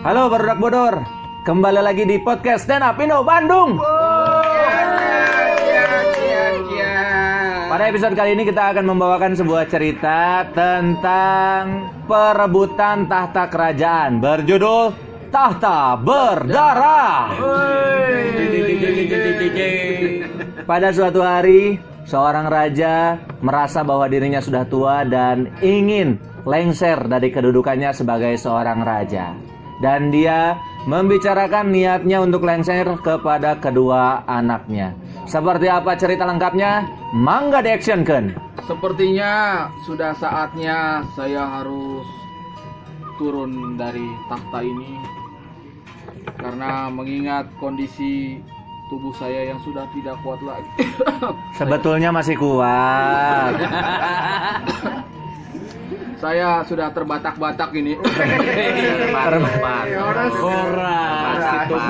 Halo 0.00 0.32
Barudak 0.32 0.56
Bodor, 0.56 1.04
kembali 1.44 1.84
lagi 1.84 2.08
di 2.08 2.16
podcast 2.24 2.64
Stand 2.64 2.80
Up 2.80 2.96
Indo 3.04 3.20
Bandung. 3.20 3.76
Pada 7.68 7.84
episode 7.84 8.16
kali 8.16 8.32
ini 8.32 8.48
kita 8.48 8.72
akan 8.72 8.88
membawakan 8.88 9.36
sebuah 9.36 9.68
cerita 9.68 10.48
tentang 10.56 11.92
perebutan 12.08 13.12
tahta 13.12 13.44
kerajaan 13.52 14.24
berjudul 14.24 14.96
Tahta 15.28 16.00
Berdarah. 16.00 17.36
Pada 20.64 20.96
suatu 20.96 21.20
hari, 21.20 21.76
seorang 22.08 22.48
raja 22.48 23.20
merasa 23.44 23.84
bahwa 23.84 24.08
dirinya 24.08 24.40
sudah 24.40 24.64
tua 24.64 25.04
dan 25.04 25.52
ingin 25.60 26.16
lengser 26.48 27.04
dari 27.04 27.28
kedudukannya 27.28 27.92
sebagai 27.92 28.32
seorang 28.40 28.80
raja. 28.80 29.59
Dan 29.80 30.12
dia 30.12 30.60
membicarakan 30.84 31.72
niatnya 31.72 32.20
untuk 32.20 32.44
lengser 32.44 32.84
kepada 33.00 33.56
kedua 33.56 34.28
anaknya. 34.28 34.92
Seperti 35.24 35.72
apa 35.72 35.96
cerita 35.96 36.28
lengkapnya? 36.28 36.84
Mangga 37.16 37.64
di 37.64 37.72
action 37.72 38.04
kan? 38.04 38.36
Sepertinya 38.68 39.66
sudah 39.88 40.12
saatnya 40.20 41.00
saya 41.16 41.42
harus 41.42 42.04
turun 43.16 43.76
dari 43.76 44.04
tahta 44.28 44.60
ini 44.64 45.00
karena 46.40 46.88
mengingat 46.88 47.48
kondisi 47.60 48.40
tubuh 48.88 49.12
saya 49.14 49.52
yang 49.54 49.60
sudah 49.62 49.86
tidak 49.94 50.16
kuat 50.24 50.40
lagi. 50.42 50.70
Sebetulnya 51.60 52.10
masih 52.10 52.34
kuat. 52.36 53.54
saya 56.20 56.60
sudah 56.68 56.92
terbatak-batak 56.92 57.72
ini. 57.74 57.96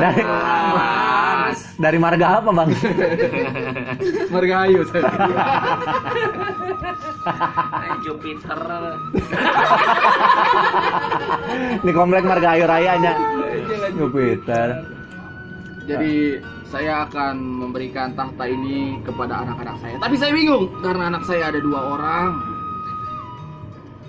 Dari, 0.00 0.22
dari 1.80 1.98
marga 1.98 2.38
apa 2.38 2.50
bang? 2.54 2.70
Margahayu 4.34 4.86
saya. 4.86 5.10
Jupiter 8.06 8.60
Di 11.84 11.90
komplek 11.90 12.22
marga 12.22 12.54
Ayu 12.54 12.64
Rayanya. 12.70 13.18
Jupiter. 13.98 14.68
Jadi 15.90 16.38
saya 16.70 17.02
akan 17.08 17.34
memberikan 17.66 18.14
tahta 18.14 18.46
ini 18.46 19.02
kepada 19.02 19.42
anak-anak 19.42 19.74
saya. 19.82 19.96
Tapi 19.98 20.14
saya 20.20 20.30
bingung 20.30 20.70
karena 20.84 21.10
anak 21.10 21.26
saya 21.26 21.50
ada 21.50 21.58
dua 21.58 21.98
orang. 21.98 22.49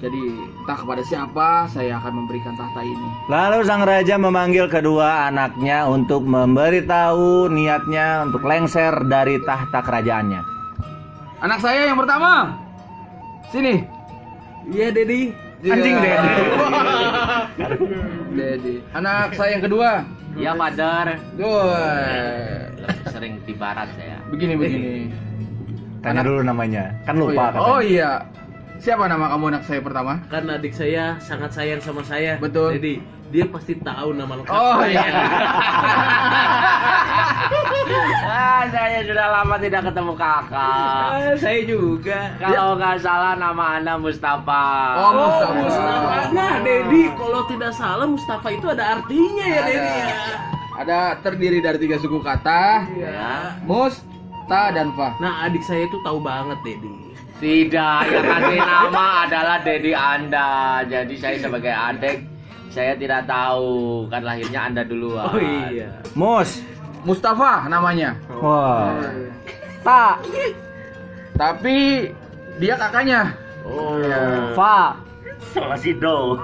Jadi 0.01 0.23
entah 0.65 0.77
kepada 0.81 1.01
siapa 1.05 1.69
saya 1.69 2.01
akan 2.01 2.25
memberikan 2.25 2.57
tahta 2.57 2.81
ini. 2.81 3.07
Lalu 3.29 3.59
sang 3.69 3.85
raja 3.85 4.17
memanggil 4.17 4.65
kedua 4.65 5.29
anaknya 5.29 5.85
untuk 5.85 6.25
memberitahu 6.25 7.53
niatnya 7.53 8.25
untuk 8.25 8.41
lengser 8.41 8.97
dari 9.05 9.37
tahta 9.45 9.77
kerajaannya. 9.85 10.41
Anak 11.45 11.61
saya 11.61 11.85
yang 11.85 12.01
pertama. 12.01 12.57
Sini. 13.53 13.85
Iya 14.73 14.89
Dedi 14.93 15.33
Anjing, 15.61 15.97
Iya. 16.01 16.17
Dedi. 16.17 16.33
Dedi. 18.41 18.75
Anak 18.97 19.37
saya 19.37 19.53
yang 19.53 19.63
kedua. 19.69 20.01
Iya 20.33 20.51
Padar 20.57 21.07
Dua. 21.37 21.85
Sering 23.11 23.37
di 23.45 23.53
barat 23.53 23.89
saya 23.93 24.17
Begini 24.33 24.57
begini. 24.57 25.13
Tanya 26.01 26.25
dulu 26.25 26.41
namanya. 26.41 26.89
Kan 27.05 27.21
Oh 27.21 27.29
lupa 27.29 27.33
iya. 27.37 27.45
katanya. 27.53 27.69
Oh 27.69 27.79
iya. 27.85 28.11
Siapa 28.81 29.05
nama 29.05 29.29
kamu 29.29 29.45
anak 29.47 29.63
saya 29.63 29.77
pertama? 29.79 30.17
kan 30.25 30.49
adik 30.49 30.73
saya 30.73 31.13
sangat 31.21 31.53
sayang 31.53 31.77
sama 31.77 32.01
saya. 32.01 32.41
Betul. 32.41 32.81
Jadi 32.81 32.97
dia 33.29 33.45
pasti 33.45 33.77
tahu 33.77 34.11
nama 34.11 34.33
lengkap 34.35 34.49
Oh 34.51 34.81
saya. 34.81 34.89
iya. 34.89 35.05
ah, 38.27 38.63
Saya 38.67 39.05
sudah 39.05 39.27
lama 39.31 39.55
tidak 39.57 39.81
ketemu 39.85 40.13
kakak 40.15 41.07
Ah, 41.13 41.33
saya 41.37 41.61
juga. 41.63 42.33
Kalau 42.37 42.73
nggak 42.73 42.97
salah 42.99 43.33
nama 43.35 43.77
anda 43.77 43.95
Mustafa 43.95 44.65
Oh, 44.97 45.05
Oh, 45.05 45.13
Mustafa. 45.15 45.53
Mustafa. 45.55 46.15
Nah, 46.31 46.53
Dedi, 46.59 47.03
kalau 47.13 47.41
tidak 47.45 47.71
salah 47.71 48.07
Mustafa 48.07 48.47
itu 48.49 48.65
ada 48.67 48.97
artinya 48.97 49.45
ya. 49.47 49.61
Dedi. 49.63 49.93
ya. 50.01 50.21
Ada 50.73 50.99
terdiri 51.21 51.61
dari 51.61 51.77
tiga 51.77 52.01
suku 52.01 52.17
kata. 52.19 52.89
Ya. 52.91 53.53
Mus, 53.61 54.01
ta 54.47 54.73
dan 54.73 54.89
fa. 54.91 55.13
Nah, 55.17 55.45
adik 55.45 55.61
saya 55.61 55.85
itu 55.85 56.01
tahu 56.01 56.17
banget, 56.17 56.57
Dedi. 56.63 56.89
Tidak, 57.39 58.01
yang 58.11 58.25
kasih 58.27 58.59
nama 58.59 59.05
adalah 59.25 59.57
Dedi 59.65 59.97
Anda 59.97 60.81
Jadi 60.85 61.15
saya 61.17 61.41
sebagai 61.41 61.73
adik 61.73 62.27
Saya 62.69 62.93
tidak 62.99 63.25
tahu 63.25 64.05
Kan 64.13 64.21
lahirnya 64.27 64.69
Anda 64.69 64.85
duluan 64.85 65.31
Oh 65.31 65.41
iya. 65.41 65.89
Mus. 66.13 66.61
Mustafa 67.01 67.65
namanya. 67.65 68.13
Wah. 68.29 68.93
Tak. 69.81 70.21
Tapi 71.33 72.09
dia 72.61 72.77
kakaknya. 72.77 73.33
Oh. 73.65 73.97
Fa. 74.53 74.93
Solasido 75.51 76.37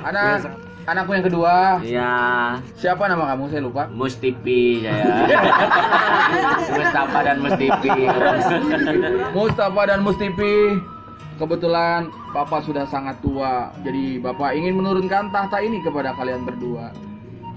Anak 0.00 0.48
anakku 0.90 1.12
yang 1.14 1.26
kedua. 1.26 1.78
Iya 1.86 2.12
Siapa 2.74 3.06
nama 3.06 3.30
kamu? 3.34 3.44
Saya 3.50 3.62
lupa. 3.62 3.86
Mustipi 3.94 4.82
saya 4.82 5.06
Mustafa 6.78 7.18
dan 7.22 7.36
Mustipi 7.42 7.98
Mustafa 9.32 9.82
dan 9.86 10.00
Mustipi. 10.02 10.54
Kebetulan 11.40 12.12
Bapak 12.36 12.68
sudah 12.68 12.84
sangat 12.84 13.16
tua, 13.24 13.72
jadi 13.80 14.20
Bapak 14.20 14.52
ingin 14.52 14.76
menurunkan 14.76 15.32
tahta 15.32 15.64
ini 15.64 15.80
kepada 15.80 16.12
kalian 16.12 16.44
berdua. 16.44 16.92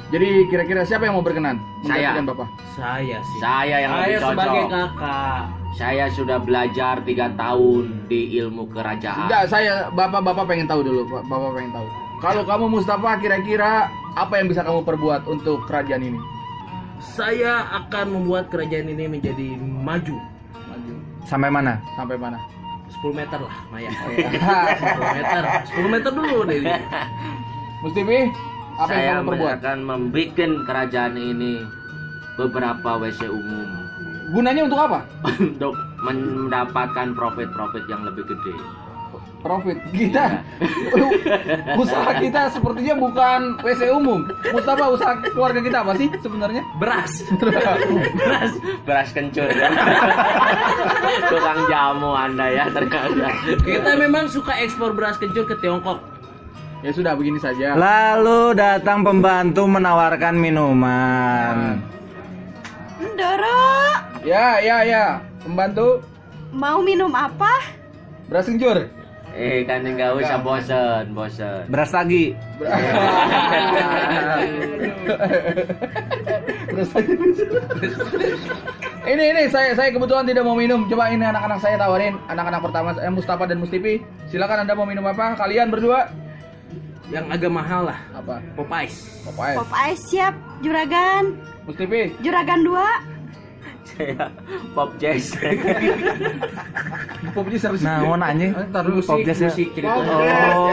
Jadi 0.08 0.48
kira-kira 0.48 0.88
siapa 0.88 1.04
yang 1.04 1.20
mau 1.20 1.26
berkenan? 1.26 1.60
Saya. 1.84 2.16
Bapak. 2.24 2.48
Saya 2.80 3.18
sih. 3.20 3.40
Saya 3.44 3.78
yang 3.84 3.92
saya 3.92 4.06
lebih 4.08 4.20
sebagai 4.24 4.62
cocok 4.64 4.72
kakak. 4.72 5.42
Saya 5.74 6.06
sudah 6.14 6.38
belajar 6.38 6.96
tiga 7.02 7.34
tahun 7.34 8.06
di 8.06 8.38
ilmu 8.38 8.70
kerajaan 8.70 9.26
Enggak, 9.26 9.50
saya 9.50 9.90
Bapak-bapak 9.90 10.46
pengen 10.46 10.70
tahu 10.70 10.86
dulu, 10.86 11.02
Pak. 11.10 11.26
Bapak 11.28 11.50
pengen 11.58 11.72
tahu. 11.76 11.88
Kalau 12.24 12.48
kamu 12.48 12.72
Mustafa 12.72 13.20
kira-kira 13.20 13.92
apa 14.16 14.40
yang 14.40 14.48
bisa 14.48 14.64
kamu 14.64 14.88
perbuat 14.88 15.28
untuk 15.28 15.68
kerajaan 15.68 16.08
ini? 16.08 16.20
Saya 17.04 17.68
akan 17.84 18.16
membuat 18.16 18.48
kerajaan 18.48 18.88
ini 18.88 19.12
menjadi 19.12 19.60
maju. 19.60 20.16
Maju. 20.56 20.94
Sampai 21.28 21.52
mana? 21.52 21.84
Sampai 22.00 22.16
mana? 22.16 22.40
10 22.88 23.12
meter 23.12 23.40
lah, 23.44 23.56
Maya. 23.68 23.92
Iya. 24.16 24.30
10 24.80 25.20
meter. 25.20 25.44
10 25.76 25.94
meter 26.00 26.12
dulu, 26.16 26.38
Dedi. 26.48 26.72
Mustifi, 27.84 28.20
apa 28.80 28.88
Saya 28.88 29.04
yang 29.04 29.28
kamu 29.28 29.30
perbuat? 29.36 29.56
akan 29.60 29.78
membuat 29.84 30.52
kerajaan 30.64 31.14
ini 31.20 31.60
beberapa 32.40 33.04
WC 33.04 33.28
umum 33.28 33.68
Gunanya 34.32 34.64
untuk 34.64 34.80
apa? 34.80 35.04
untuk 35.44 35.76
mendapatkan 36.08 37.12
profit-profit 37.12 37.84
yang 37.92 38.08
lebih 38.08 38.24
gede. 38.32 38.56
Profit. 39.44 39.76
Kita 39.92 40.40
usaha 41.76 42.16
kita 42.16 42.48
sepertinya 42.48 42.96
bukan 42.96 43.60
WC 43.60 43.92
umum. 43.92 44.24
Mustafa 44.50 44.88
usaha 44.88 45.14
keluarga 45.22 45.60
kita 45.60 45.84
apa 45.84 46.00
sih 46.00 46.08
sebenarnya? 46.16 46.64
Beras. 46.80 47.28
Beras, 48.24 48.52
beras 48.88 49.10
kencur 49.12 49.52
ya. 49.52 49.68
Tukang 51.32 51.60
jamu 51.68 52.16
Anda 52.16 52.48
ya 52.50 52.66
ternyata. 52.72 53.36
Kita 53.60 54.00
memang 54.00 54.32
suka 54.32 54.56
ekspor 54.58 54.96
beras 54.96 55.20
kencur 55.20 55.44
ke 55.44 55.60
Tiongkok. 55.60 56.00
Ya 56.80 56.96
sudah 56.96 57.12
begini 57.12 57.36
saja. 57.38 57.76
Lalu 57.76 58.56
datang 58.56 59.04
pembantu 59.04 59.68
menawarkan 59.68 60.40
minuman. 60.40 61.84
Ndoro, 62.96 63.68
Ya, 64.24 64.64
ya, 64.64 64.88
ya. 64.88 65.06
Pembantu 65.44 66.00
mau 66.50 66.80
minum 66.80 67.12
apa? 67.12 67.60
beras 68.24 68.48
kencur. 68.48 68.88
Eh 69.34 69.66
kan 69.66 69.82
enggak 69.82 70.14
usah 70.14 70.38
bosen, 70.46 71.10
bosen. 71.18 71.66
Beras 71.66 71.90
lagi. 71.90 72.38
Beras 76.70 76.90
kencur. 76.94 77.50
ini 79.10 79.24
ini 79.34 79.44
saya 79.50 79.74
saya 79.74 79.90
kebetulan 79.90 80.30
tidak 80.30 80.46
mau 80.46 80.54
minum. 80.54 80.86
Coba 80.86 81.10
ini 81.10 81.26
anak-anak 81.26 81.60
saya 81.66 81.82
tawarin. 81.82 82.22
Anak-anak 82.30 82.62
pertama 82.62 82.90
saya 82.94 83.10
Mustafa 83.10 83.50
dan 83.50 83.58
Mustifi. 83.58 84.06
Silakan 84.30 84.70
Anda 84.70 84.78
mau 84.78 84.86
minum 84.86 85.06
apa? 85.10 85.34
Kalian 85.34 85.74
berdua 85.74 86.14
Yang 87.12 87.26
agak 87.30 87.52
mahal 87.52 87.82
lah. 87.90 88.00
apa? 88.16 88.38
Popeyes. 88.58 89.22
Popeyes. 89.22 89.58
Pop 89.60 89.70
Ice 89.92 90.02
siap, 90.08 90.34
Juragan. 90.62 91.38
Mustifi. 91.66 92.10
Juragan 92.22 92.66
2. 92.66 93.13
Saya 93.84 94.32
pop 94.72 94.90
jazz. 94.98 95.36
Pop 97.32 97.46
jazz 97.48 97.64
apa 97.64 97.76
sih? 97.76 97.86
Nah, 97.86 98.00
mau 98.02 98.16
nanya. 98.16 98.48
Eh, 98.54 98.66
Ntar 98.68 98.84
dulu 98.84 99.02
Pop 99.02 99.20
sih. 99.20 99.26
jazz 99.28 99.40
ya? 99.40 99.50
musik 99.52 99.68
ceritanya. 99.76 100.14
Oh. 100.56 100.72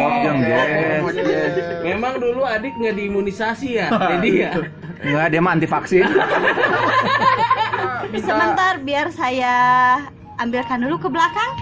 Pop 0.00 0.14
jazz. 0.24 1.54
Memang 1.84 2.14
dulu 2.16 2.42
adik 2.42 2.72
nggak 2.74 2.94
diimunisasi 2.94 3.68
ya, 3.76 3.86
jadi 4.16 4.30
ya. 4.34 4.50
Enggak, 4.98 5.26
dia 5.30 5.40
mah 5.40 5.52
anti 5.54 5.66
vaksin. 5.66 6.04
Bisa 8.10 8.26
Sebentar 8.34 8.74
biar 8.82 9.06
saya 9.14 9.54
ambilkan 10.36 10.82
dulu 10.82 10.98
ke 10.98 11.08
belakang. 11.08 11.52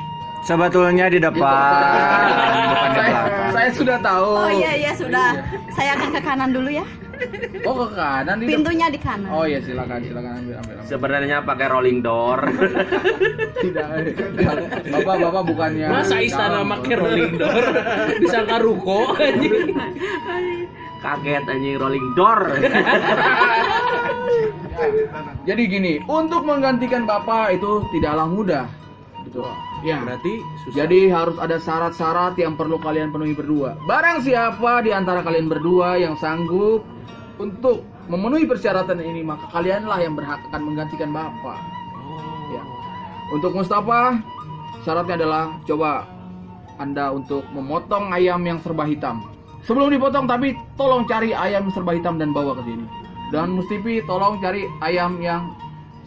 Sebetulnya 0.42 1.10
di 1.10 1.18
depan, 1.18 1.42
bukan 1.42 2.88
di 2.88 3.00
belakang. 3.02 3.50
saya 3.50 3.70
sudah 3.74 3.98
tahu. 3.98 4.30
Oh 4.30 4.50
iya 4.52 4.72
iya 4.78 4.92
sudah. 4.94 5.42
Saya 5.74 5.98
akan 5.98 6.08
ke 6.14 6.20
kanan 6.22 6.50
dulu 6.54 6.70
ya. 6.70 6.86
Oh 7.66 7.74
ke 7.74 7.86
kanan 7.98 8.36
di. 8.38 8.46
Pintunya 8.46 8.86
di 8.86 8.98
kanan. 9.00 9.28
Oh 9.32 9.44
iya 9.48 9.58
silakan 9.58 10.00
silakan 10.04 10.32
ambil 10.38 10.54
ambil. 10.62 10.74
ambil. 10.78 10.86
Sebenarnya 10.86 11.36
pakai 11.42 11.66
rolling 11.66 11.98
door. 12.04 12.40
Tidak. 13.64 13.86
Bapak 14.94 15.16
bapak 15.18 15.42
bukannya. 15.50 15.88
Masa 15.90 16.22
istana 16.22 16.62
make 16.62 16.94
rolling 16.94 17.34
door 17.40 17.64
disangka 18.22 18.56
ruko 18.62 19.16
anjing. 19.18 19.74
Kaget 21.02 21.44
anjing 21.48 21.76
rolling 21.80 22.06
door. 22.14 22.40
Jadi 25.48 25.62
gini, 25.70 25.92
untuk 26.04 26.42
menggantikan 26.44 27.08
bapak 27.08 27.56
itu 27.56 27.86
tidaklah 27.94 28.28
mudah. 28.28 28.66
Betul. 29.24 29.48
Ya. 29.86 30.02
Berarti 30.02 30.42
susah. 30.66 30.74
Jadi 30.82 31.00
harus 31.14 31.38
ada 31.38 31.62
syarat-syarat 31.62 32.34
yang 32.34 32.58
perlu 32.58 32.82
kalian 32.82 33.14
penuhi 33.14 33.38
berdua. 33.38 33.78
Barang 33.86 34.18
siapa 34.26 34.82
di 34.82 34.90
antara 34.90 35.22
kalian 35.22 35.46
berdua 35.46 35.94
yang 35.94 36.18
sanggup 36.18 36.82
untuk 37.38 37.86
memenuhi 38.10 38.50
persyaratan 38.50 38.98
ini, 38.98 39.22
maka 39.22 39.46
kalianlah 39.54 40.02
yang 40.02 40.18
berhak 40.18 40.42
akan 40.50 40.62
menggantikan 40.66 41.14
bapak. 41.14 41.58
Ya. 42.50 42.62
Untuk 43.30 43.54
Mustafa, 43.54 44.18
syaratnya 44.82 45.22
adalah 45.22 45.54
coba 45.62 46.10
Anda 46.82 47.14
untuk 47.14 47.46
memotong 47.54 48.10
ayam 48.10 48.42
yang 48.42 48.58
serba 48.58 48.90
hitam. 48.90 49.22
Sebelum 49.62 49.90
dipotong 49.90 50.26
tapi 50.26 50.54
tolong 50.74 51.06
cari 51.06 51.30
ayam 51.30 51.70
serba 51.70 51.94
hitam 51.94 52.18
dan 52.18 52.34
bawa 52.34 52.58
ke 52.58 52.62
sini. 52.66 52.86
Dan 53.34 53.58
Mustifi 53.58 54.02
tolong 54.06 54.38
cari 54.38 54.66
ayam 54.82 55.18
yang 55.22 55.54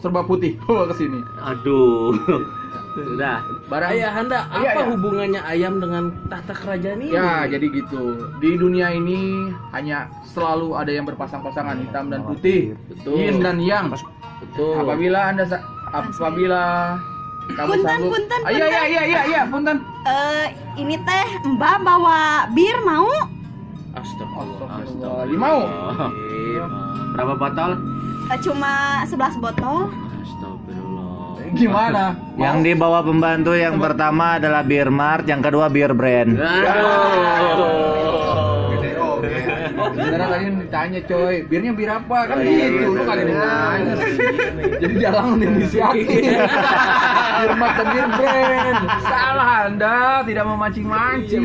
serba 0.00 0.24
putih 0.24 0.56
bawa 0.68 0.88
ke 0.92 1.00
sini. 1.00 1.20
Aduh. 1.44 2.59
Sudah. 2.90 3.38
Barang 3.66 3.90
Ayah 3.90 4.12
Anda, 4.12 4.38
apa 4.44 4.58
Iya, 4.60 4.72
iya. 4.72 4.84
hubungannya 4.88 5.40
ayam 5.42 5.74
dengan 5.78 6.04
tahta 6.26 6.52
kerajaan 6.52 6.98
ini? 7.00 7.10
Ya, 7.10 7.46
jadi 7.46 7.66
gitu. 7.70 8.02
Di 8.38 8.50
dunia 8.54 8.90
ini 8.90 9.50
hanya 9.70 10.10
selalu 10.24 10.74
ada 10.74 10.90
yang 10.90 11.04
berpasang-pasangan 11.04 11.78
hitam 11.78 12.08
dan 12.08 12.22
putih, 12.22 12.74
Betul. 12.88 13.14
yin 13.16 13.38
dan 13.38 13.58
yang. 13.58 13.94
Betul. 14.40 14.74
Apabila 14.76 15.30
Anda 15.30 15.44
apabila 15.88 16.62
kamu 17.50 17.68
Punten, 17.68 17.82
sanggup. 17.84 18.10
punten, 18.12 18.40
Ah, 18.40 18.50
Iya, 18.50 18.64
iya, 18.64 18.82
iya, 18.84 19.02
iya, 19.04 19.20
iya, 19.24 19.40
punten. 19.44 19.76
Eh 20.02 20.46
ini 20.76 20.94
teh 20.98 21.26
Mbak 21.48 21.76
bawa 21.80 22.20
bir 22.50 22.78
mau? 22.80 23.10
Astagfirullah. 23.90 24.68
Astagfirullah. 24.78 25.34
Mau? 25.34 25.60
Berapa 27.12 27.34
botol? 27.36 27.70
Eh, 28.30 28.38
cuma 28.40 28.72
11 29.04 29.34
botol. 29.36 29.90
Gimana? 31.54 32.14
Yang 32.38 32.56
dibawa 32.64 33.00
pembantu 33.02 33.52
yang 33.54 33.76
pertama 33.76 34.38
adalah 34.38 34.62
Beer 34.62 34.88
Mart, 34.88 35.26
yang 35.26 35.42
kedua 35.42 35.66
Beer 35.66 35.90
Brand. 35.92 36.38
Sebenarnya 39.90 40.28
tadi 40.28 40.44
ditanya 40.60 41.00
coy, 41.06 41.34
birnya 41.46 41.72
bir 41.72 41.90
apa? 41.90 42.18
Kan 42.28 42.36
gitu, 42.44 42.88
lu 42.94 43.02
kali 43.02 43.22
ditanya 43.26 43.94
sih. 43.96 44.12
Jadi 44.80 44.94
dia 44.96 45.10
langsung 45.10 45.40
inisiatif. 45.40 46.06
Bir 47.40 47.52
mata 47.56 47.82
bir 47.92 48.06
brand. 48.10 48.78
Salah 49.02 49.50
Anda, 49.66 49.96
tidak 50.24 50.44
memancing-mancing. 50.46 51.44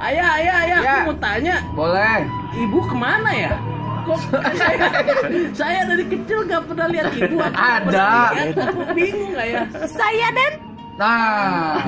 Ayah, 0.00 0.26
ayah, 0.40 0.54
ayah, 0.64 0.78
Ya. 0.80 0.92
aku 1.02 1.12
mau 1.12 1.16
tanya, 1.18 1.56
Boleh. 1.72 2.18
ibu 2.54 2.78
ke 2.80 2.94
mana 2.96 3.30
ya? 3.32 3.52
Kok 4.06 4.18
saya, 4.54 4.78
saya 5.58 5.80
dari 5.84 6.04
kecil 6.06 6.38
gak 6.44 6.62
pernah 6.64 6.86
lihat 6.86 7.10
ibu 7.12 7.36
aku 7.36 7.58
Ada. 7.58 8.08
Aku 8.54 8.80
bingung 8.94 9.34
ayah. 9.34 9.66
Saya 9.84 10.30
Den. 10.30 10.52
Nah, 10.96 11.82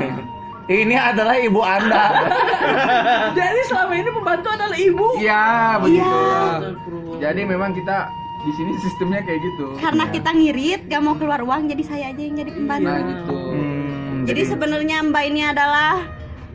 Ini 0.68 0.92
adalah 0.92 1.40
ibu 1.40 1.64
Anda. 1.64 2.28
Jadi 3.38 3.60
selama 3.64 3.92
ini 3.94 4.10
pembantu 4.12 4.48
adalah 4.50 4.76
ibu. 4.76 5.06
iya 5.16 5.80
begitu. 5.80 6.04
Astagfirullah. 6.04 7.16
Jadi 7.18 7.40
memang 7.42 7.70
kita 7.72 7.96
di 8.38 8.52
sini 8.52 8.72
sistemnya 8.78 9.24
kayak 9.24 9.40
gitu. 9.40 9.66
Karena 9.80 10.04
kita 10.12 10.30
ngirit 10.30 10.80
gak 10.86 11.00
mau 11.00 11.16
keluar 11.16 11.40
uang 11.40 11.72
jadi 11.72 11.82
saya 11.82 12.04
aja 12.12 12.20
yang 12.20 12.36
jadi 12.36 12.50
pembantu. 12.52 12.84
Nah 12.84 13.00
gitu. 13.00 13.32
Hmm, 13.32 14.16
Jadi 14.28 14.40
sebenarnya 14.44 14.96
Mbak 15.04 15.24
ini 15.24 15.40
adalah 15.42 16.04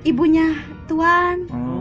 ibunya 0.03 0.47
Tuan 0.85 1.49
Oh, 1.49 1.72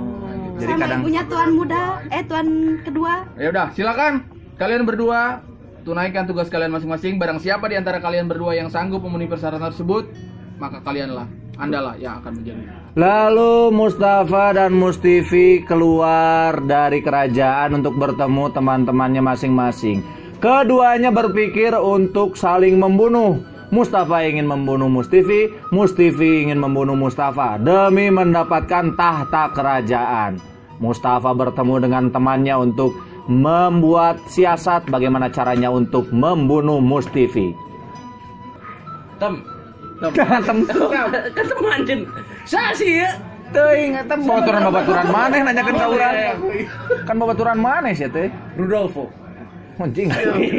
jadi 0.63 0.73
sama 0.79 0.85
kadang 0.87 1.01
ibunya 1.03 1.23
Tuan 1.27 1.51
muda, 1.53 1.83
eh 2.15 2.23
Tuan 2.23 2.47
kedua. 2.87 3.13
Ya 3.35 3.49
udah, 3.51 3.67
silakan 3.75 4.13
kalian 4.57 4.87
berdua 4.87 5.43
tunaikan 5.83 6.25
tugas 6.31 6.47
kalian 6.47 6.71
masing-masing. 6.71 7.19
Barang 7.19 7.43
siapa 7.43 7.67
di 7.67 7.75
antara 7.75 7.99
kalian 7.99 8.31
berdua 8.31 8.55
yang 8.55 8.71
sanggup 8.71 9.03
memenuhi 9.03 9.29
persyaratan 9.29 9.75
tersebut, 9.75 10.07
maka 10.63 10.79
kalianlah, 10.87 11.27
andalah 11.59 11.99
yang 11.99 12.23
akan 12.23 12.39
menjadi. 12.39 12.63
Lalu 12.95 13.73
Mustafa 13.73 14.53
dan 14.55 14.77
Mustifi 14.77 15.65
keluar 15.67 16.61
dari 16.63 17.03
kerajaan 17.03 17.83
untuk 17.83 17.99
bertemu 17.99 18.45
teman-temannya 18.53 19.23
masing-masing. 19.25 20.05
Keduanya 20.43 21.15
berpikir 21.15 21.75
untuk 21.75 22.35
saling 22.35 22.79
membunuh. 22.79 23.43
Mustafa 23.73 24.21
ingin 24.29 24.45
membunuh 24.45 24.93
Mustifi, 24.93 25.49
Mustifi 25.73 26.45
ingin 26.45 26.61
membunuh 26.61 26.93
Mustafa 26.93 27.57
demi 27.57 28.13
mendapatkan 28.13 28.93
tahta 28.93 29.49
kerajaan. 29.57 30.52
Mustafa 30.83 31.31
bertemu 31.31 31.75
dengan 31.79 32.05
temannya 32.11 32.59
untuk 32.59 32.99
membuat 33.31 34.19
siasat 34.27 34.91
bagaimana 34.91 35.31
caranya 35.31 35.71
untuk 35.71 36.11
membunuh 36.11 36.83
Mustifi. 36.83 37.55
Tem, 39.23 39.39
Tem 40.03 40.11
kan 41.39 41.47
teman 41.47 41.81
Jen. 41.87 42.01
Saya 42.43 42.75
sih 42.75 42.99
ya. 42.99 43.15
teuing 43.53 43.93
eta 44.01 44.17
babaturan 44.17 44.63
babaturan 44.65 45.07
maneh 45.13 45.41
nanyakeun 45.45 45.77
ka 45.77 45.87
urang. 45.93 46.17
Kan 47.05 47.17
babaturan 47.21 47.59
maneh 47.61 47.93
sih 47.93 48.09
teh. 48.09 48.33
Rudolfo. 48.57 49.13
Anjing. 49.77 50.09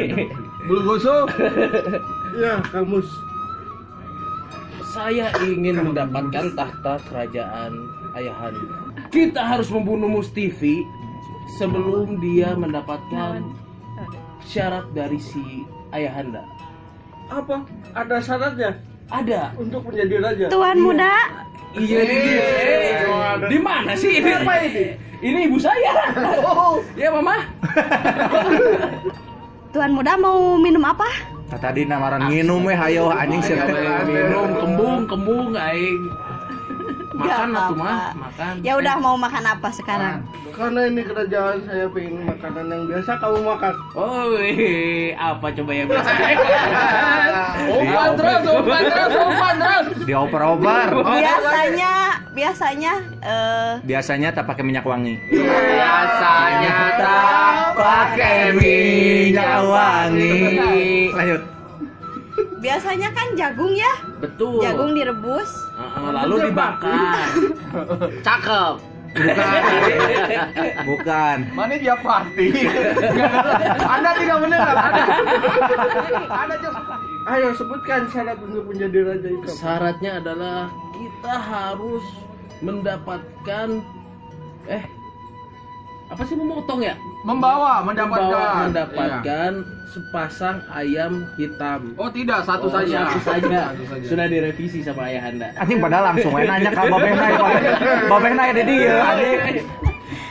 Bulu 0.70 0.80
gosok. 0.96 1.28
Ya, 2.40 2.56
kamus. 2.72 3.04
Saya 4.94 5.28
ingin 5.42 5.90
mendapatkan 5.90 6.54
tahta 6.54 6.94
kerajaan 7.10 7.72
ayahanda. 8.14 8.83
Kita 9.14 9.46
harus 9.46 9.70
membunuh 9.70 10.10
Mustifi 10.10 10.82
sebelum 11.54 12.18
dia 12.18 12.50
mendapatkan 12.58 13.46
syarat 14.42 14.90
dari 14.90 15.22
si 15.22 15.62
ayahanda. 15.94 16.42
Apa? 17.30 17.62
Ada 17.94 18.18
syaratnya 18.18 18.74
Ada. 19.14 19.54
untuk 19.54 19.86
menjadi 19.86 20.18
raja? 20.18 20.46
Tuan 20.50 20.82
muda, 20.82 21.14
Iya 21.78 22.00
di 22.06 22.16
Di 23.54 23.58
mana 23.62 23.94
sih 23.94 24.18
ini? 24.18 24.30
Apa 24.34 24.54
ini? 24.66 24.84
Ini 25.22 25.38
ibu 25.46 25.62
saya. 25.62 25.94
Ya 26.98 27.14
mama. 27.14 27.38
Tuan 29.70 29.94
muda 29.94 30.18
mau 30.18 30.58
minum 30.58 30.82
apa? 30.82 31.06
Tadi 31.54 31.86
namaran 31.86 32.34
nginum 32.34 32.66
weh 32.66 32.74
hayo 32.74 33.14
anjing 33.14 33.38
sih. 33.46 33.54
minum 34.10 34.58
kembung 34.58 35.06
kembung 35.06 35.54
aing. 35.54 36.02
Makan 37.14 37.48
Gak 37.54 37.62
atuh 37.70 37.76
mah, 37.78 38.10
makan. 38.18 38.54
Ya 38.66 38.72
udah 38.74 38.94
mau 38.98 39.14
makan 39.14 39.44
apa 39.46 39.68
sekarang? 39.70 40.26
Karena 40.50 40.80
ini 40.90 41.02
kerajaan 41.06 41.62
saya 41.62 41.86
pengen 41.94 42.26
makanan 42.26 42.66
yang 42.74 42.82
biasa 42.90 43.10
kamu 43.22 43.38
makan. 43.46 43.74
Oh, 43.94 44.34
weh, 44.34 45.14
apa 45.14 45.46
coba 45.54 45.70
yang 45.70 45.86
biasa? 45.86 46.10
Umpan 47.74 48.10
terus, 48.18 48.42
umpan 48.50 48.82
terus, 48.82 49.12
umpan 49.14 49.54
terus. 49.62 49.86
Dioper-oper. 50.02 50.88
Biasanya, 51.22 51.92
biasanya 52.34 52.92
eh 53.22 53.72
Biasanya 53.86 54.28
tak 54.34 54.50
pakai 54.50 54.66
minyak 54.66 54.82
wangi. 54.82 55.14
Biasanya 55.30 56.76
tak 56.98 57.78
pakai 57.78 58.38
minyak 58.58 59.62
wangi. 59.62 60.34
Lanjut. 61.14 61.42
Biasanya 62.64 63.12
kan 63.12 63.28
jagung 63.36 63.76
ya, 63.76 63.92
Betul. 64.24 64.64
jagung 64.64 64.96
direbus. 64.96 65.50
Heeh, 65.76 66.08
lalu 66.16 66.48
dibakar. 66.48 67.28
Cakep. 68.26 68.76
Bukan. 70.82 71.36
Mana 71.54 71.74
dia 71.78 71.94
party? 72.00 72.50
Anda 73.84 74.10
tidak 74.18 74.38
mendengar. 74.42 74.74
Anda. 74.74 75.02
Anda. 76.34 76.56
Ayo 77.24 77.56
sebutkan 77.56 78.10
syarat 78.10 78.36
untuk 78.42 78.68
menjadi 78.68 78.98
raja 79.06 79.28
itu. 79.28 79.46
Syaratnya 79.54 80.18
adalah 80.18 80.66
kita 80.98 81.34
harus 81.40 82.04
mendapatkan 82.60 83.68
eh 84.66 84.84
apa 86.04 86.22
sih 86.22 86.36
memotong 86.36 86.80
ya? 86.80 86.94
Membawa, 87.22 87.80
mendapatkan. 87.82 88.28
Membawa- 88.28 88.44
Iya. 88.44 88.62
mendapatkan 88.68 89.52
sepasang 89.88 90.58
ayam 90.68 91.12
hitam. 91.34 91.94
Oh 91.96 92.10
tidak, 92.10 92.42
satu 92.42 92.66
Oh, 92.66 92.72
saja. 92.72 93.08
Satu 93.08 93.20
saja. 93.24 93.60
Satu 93.72 93.84
saja. 93.88 94.06
Sudah 94.06 94.26
direvisi 94.26 94.82
sama 94.82 95.06
ayahanda. 95.06 95.48
Anjing 95.54 95.78
pada 95.78 96.02
langsung 96.02 96.34
we 96.34 96.44
nanya 96.44 96.70
ka 96.70 96.82
babehna 96.84 97.26
ya. 97.26 97.40
Babehna 98.06 98.42
ya 98.44 98.52
di 98.52 98.62
dieu 98.66 98.96
anjing. 98.98 99.40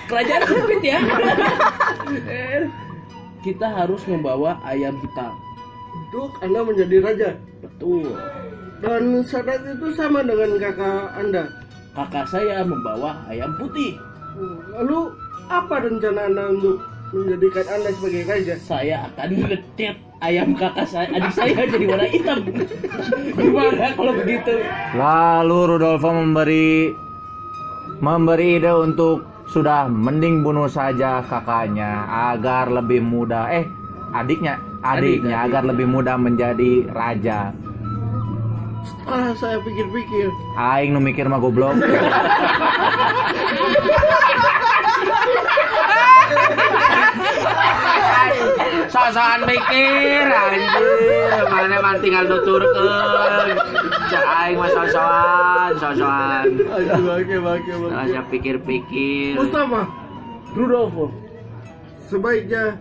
Kerajaan 0.04 0.42
sempit 0.46 0.82
ya. 0.84 1.00
Kita 3.42 3.68
harus 3.68 4.02
membawa 4.06 4.56
ayam 4.64 4.96
hitam. 5.00 5.34
Untuk 5.94 6.30
Anda 6.40 6.60
menjadi 6.62 6.96
raja. 7.00 7.30
Betul. 7.60 8.16
Dan 8.80 9.24
syarat 9.24 9.64
itu 9.64 9.88
sama 9.94 10.22
dengan 10.22 10.60
kakak 10.60 11.08
anda. 11.16 11.44
Kakak 11.94 12.26
saya 12.28 12.62
membawa 12.62 13.24
ayam 13.26 13.56
putih. 13.56 13.96
Lalu 14.74 15.14
apa 15.52 15.76
rencana 15.84 16.30
anda 16.30 16.44
untuk 16.50 16.82
menjadikan 17.14 17.66
anda 17.70 17.90
sebagai 17.94 18.22
raja? 18.26 18.56
Saya 18.58 18.96
akan 19.12 19.30
ngecat 19.46 19.96
ayam 20.24 20.50
kakak 20.56 20.88
saya, 20.88 21.08
adik 21.14 21.34
saya 21.36 21.68
jadi 21.68 21.86
warna 21.86 22.08
hitam. 22.10 22.40
Gimana 23.38 23.94
kalau 23.94 24.14
begitu? 24.18 24.54
Lalu 24.98 25.60
Rudolfo 25.76 26.10
memberi 26.10 26.90
memberi 28.00 28.60
ide 28.60 28.72
untuk 28.74 29.28
sudah 29.52 29.86
mending 29.92 30.42
bunuh 30.42 30.66
saja 30.66 31.22
kakaknya 31.22 32.08
agar 32.34 32.72
lebih 32.72 33.06
mudah 33.06 33.52
eh 33.54 33.68
adiknya 34.16 34.58
adiknya 34.82 35.46
agar 35.46 35.64
lebih 35.68 35.88
mudah 35.88 36.18
menjadi 36.18 36.88
raja. 36.92 37.54
Setelah 38.84 39.32
saya 39.40 39.58
pikir-pikir, 39.64 40.28
Aing 40.60 40.92
nu 40.92 41.00
mikir 41.00 41.24
mah 41.32 41.40
goblok. 41.40 41.80
Sosokan 48.94 49.42
mikir 49.50 50.28
anjir, 50.30 51.44
mana 51.50 51.78
man 51.82 51.98
tinggal 52.04 52.28
nuturkeun. 52.30 53.58
Cak 54.12 54.26
aing 54.44 54.58
mah 54.60 54.70
sosokan, 54.70 55.72
sosokan. 55.80 56.46
aduh, 56.70 58.24
pikir-pikir. 58.30 59.40
Mustafa, 59.40 59.88
Rudolfo, 60.54 61.10
sebaiknya 62.12 62.78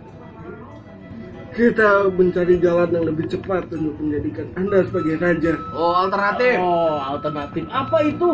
kita 1.53 2.09
mencari 2.09 2.57
jalan 2.57 2.89
yang 2.89 3.05
lebih 3.13 3.25
cepat 3.29 3.69
untuk 3.69 3.95
menjadikan 4.01 4.45
anda 4.57 4.81
sebagai 4.89 5.15
raja. 5.21 5.53
Oh, 5.77 5.93
alternatif. 5.93 6.55
oh 6.57 6.97
alternatif 6.97 7.63
apa 7.69 7.97
itu? 8.09 8.29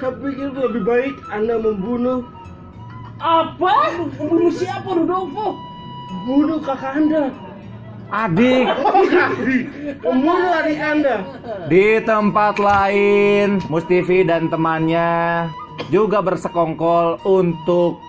Saya 0.00 0.14
pikir 0.16 0.48
lebih 0.54 0.82
baik 0.86 1.14
anda 1.28 1.58
membunuh 1.60 2.24
Apa? 3.18 3.98
Membunuh 3.98 4.50
siapa 4.54 4.86
Rudolfo? 4.94 5.58
bunuh 6.24 6.60
kakak 6.60 6.96
anda. 6.96 7.24
Adik 8.08 8.64
membunuh 10.04 10.52
adik 10.64 10.80
anda. 10.80 11.20
di 11.68 12.00
tempat 12.00 12.56
lain 12.56 13.60
Mustifi 13.68 14.24
dan 14.24 14.48
temannya 14.48 15.44
juga 15.92 16.24
bersekongkol 16.24 17.20
untuk 17.28 18.00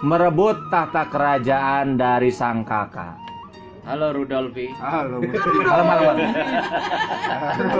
merebut 0.00 0.56
tahta 0.70 1.06
kerajaan 1.06 1.94
dari 1.94 2.30
sang 2.30 2.62
kakak. 2.62 3.18
Halo 3.82 4.12
Rudolfi. 4.12 4.68
Halo. 4.76 5.24
Malam 5.64 5.86
malam. 5.88 6.16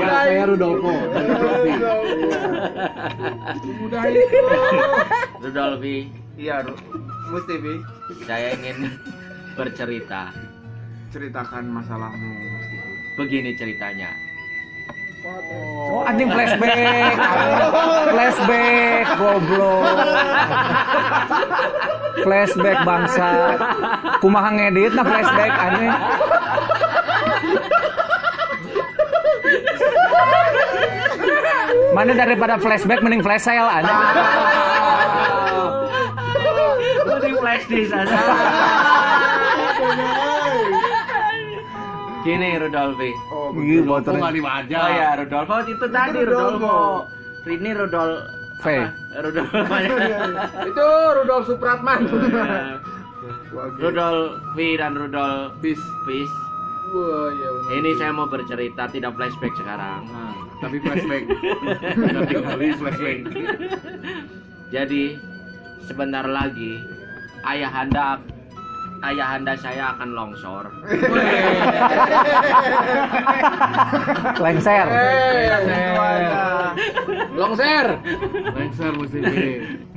Saya 0.01 0.43
Rudolfo. 0.49 0.93
Mudah 3.77 4.03
itu. 4.17 4.41
Rudolfi, 5.39 5.97
Iya, 6.39 6.63
Mustifi, 7.29 7.75
saya 8.25 8.57
ingin 8.57 8.89
bercerita. 9.53 10.33
ceritakan 11.09 11.65
masalahmu, 11.73 12.31
Mustifi. 12.37 12.93
Begini 13.17 13.51
ceritanya. 13.53 14.09
Oh 15.27 16.07
anjing 16.07 16.31
flashback. 16.31 16.79
Flashback 18.15 19.07
goblok. 19.19 19.83
Flashback 22.25 22.79
bangsa. 22.87 23.29
Kumaha 24.19 24.51
ngedit 24.55 24.93
nah 24.95 25.05
flashback 25.07 25.53
anjing. 25.53 25.95
Mana 31.95 32.13
daripada 32.15 32.55
flashback 32.63 33.01
mending 33.03 33.23
flash 33.23 33.45
sale 33.47 33.67
anjing. 33.67 33.99
Di 37.19 37.33
flash 37.39 37.65
disk 37.67 37.93
aja. 37.95 38.19
Gini 42.27 42.61
Rudolfi. 42.61 43.11
Oh, 43.33 43.55
Gih, 43.57 43.83
motornya. 43.87 44.29
Oh 44.29 44.91
ya 44.91 45.17
Rudolfo 45.17 45.57
itu 45.65 45.87
tadi 45.89 46.19
Rudolfo. 46.23 47.09
Ini 47.49 47.73
Rudol 47.73 48.38
V. 48.59 48.65
apa? 48.67 48.91
Rudolfo. 49.23 49.59
itu 50.71 50.87
Rudolf 51.15 51.45
Supratman. 51.47 52.00
Rudolfi 53.79 54.69
dan 54.79 54.93
Rudolfis. 54.99 55.81
Fis. 56.07 56.33
Wah, 56.88 57.29
iya 57.37 57.49
benar. 57.53 57.71
Ini 57.77 57.91
saya 58.00 58.12
mau 58.17 58.27
bercerita 58.27 58.88
tidak 58.88 59.12
flashback 59.15 59.53
sekarang. 59.61 60.09
Tapi 60.59 60.77
flashback. 60.81 61.25
flashback. 62.81 63.19
Jadi 64.73 65.03
sebentar 65.85 66.25
lagi 66.25 66.81
ayahanda 67.45 68.21
ayahanda 69.02 69.55
saya 69.55 69.95
akan 69.95 70.11
longsor. 70.14 70.64
Lengser. 74.43 74.87
Longser. 77.35 77.87
Lengser 78.55 78.93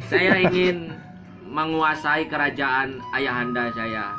Saya 0.05 0.33
ingin 0.45 0.93
menguasai 1.47 2.27
kerajaan 2.27 3.01
ayahanda 3.13 3.71
saya. 3.73 4.13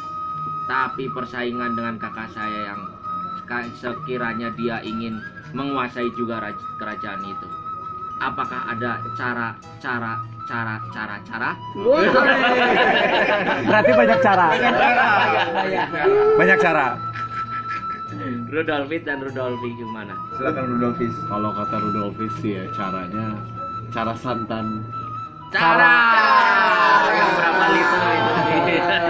Tapi 0.67 1.11
persaingan 1.11 1.75
dengan 1.75 1.99
kakak 1.99 2.31
saya 2.33 2.73
yang 2.73 2.81
sekiranya 3.77 4.49
dia 4.57 4.81
ingin 4.81 5.21
menguasai 5.53 6.09
juga 6.17 6.41
raj- 6.41 6.69
kerajaan 6.81 7.21
itu. 7.27 7.49
Apakah 8.23 8.73
ada 8.73 9.03
cara 9.19 9.53
cara 9.83 10.23
cara 10.47 10.79
cara 10.95 11.17
cara? 11.27 11.51
Berarti 13.69 13.91
banyak 13.95 14.19
cara. 14.23 14.47
Banyak 16.39 16.59
cara. 16.61 16.87
Rudolfi 18.53 18.97
dan 19.03 19.19
Rudolfi 19.25 19.69
gimana? 19.81 20.15
Silakan 20.37 20.65
Rudolfis. 20.77 21.15
Kalau 21.27 21.51
kata 21.57 21.77
Rudolfis 21.81 22.33
sih 22.45 22.61
ya 22.61 22.65
caranya 22.77 23.35
cara 23.91 24.13
santan. 24.21 24.85
Cara 25.53 25.95
yang 27.13 27.31
berapa 27.37 27.65
liter 27.73 28.03
itu? 28.09 28.33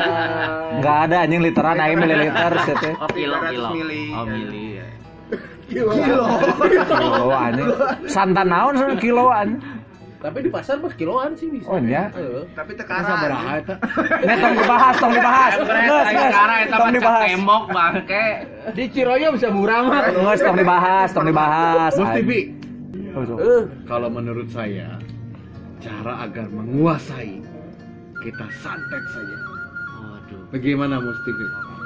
Enggak 0.82 0.98
ada 1.06 1.16
anjing 1.22 1.42
literan 1.42 1.78
aing 1.78 1.98
mililiter 1.98 2.52
situ. 2.66 2.90
Oh 2.98 3.10
kilo 3.14 3.36
300 3.38 3.50
kilo. 3.54 3.68
mili. 3.70 4.04
Oh 4.10 4.24
mili. 4.26 4.64
ya. 4.78 4.86
Kilo. 5.70 5.92
Kilo 6.66 7.28
anjing. 7.30 7.68
Santan 8.10 8.48
naon 8.50 8.74
sih 8.74 8.86
kiloan. 8.98 9.48
Tapi 10.22 10.38
di 10.38 10.48
pasar 10.48 10.78
pas 10.78 10.94
kiloan 10.94 11.34
sih 11.34 11.50
bisa. 11.50 11.66
Oh 11.66 11.76
nya. 11.76 12.06
Ayo. 12.12 12.46
Tapi 12.48 12.72
Masa 12.72 12.80
tekanan. 12.80 13.18
beraha 13.20 13.52
eta? 13.58 13.74
Nih 14.22 14.36
tong 14.38 14.54
dibahas, 14.54 14.94
tong 14.96 15.12
dibahas. 15.12 15.52
Geus, 15.52 15.66
geus. 15.66 16.06
sekarang 16.06 16.58
eta 16.62 16.70
Tong 16.72 16.80
mah 16.80 16.94
dibahas. 16.94 17.22
tembok 17.26 17.64
bangke. 17.68 18.24
Di 18.70 18.84
Ciroyo 18.88 19.28
bisa 19.34 19.48
murah 19.50 19.80
mah. 19.82 20.02
Geus, 20.08 20.40
tong 20.40 20.56
dibahas, 20.56 21.08
tong 21.10 21.26
dibahas. 21.26 21.92
Mus 21.92 22.10
TV, 22.14 22.30
Oh. 23.12 23.36
Eh, 23.36 23.62
kalau 23.84 24.08
menurut 24.08 24.48
saya 24.48 24.96
cara 25.78 26.24
agar 26.24 26.48
menguasai 26.48 27.44
kita 28.16 28.46
santet 28.56 29.04
saja. 29.10 29.36
Waduh. 30.00 30.40
Bagaimana 30.48 30.96
Mus 30.96 31.20
TV? 31.20 31.36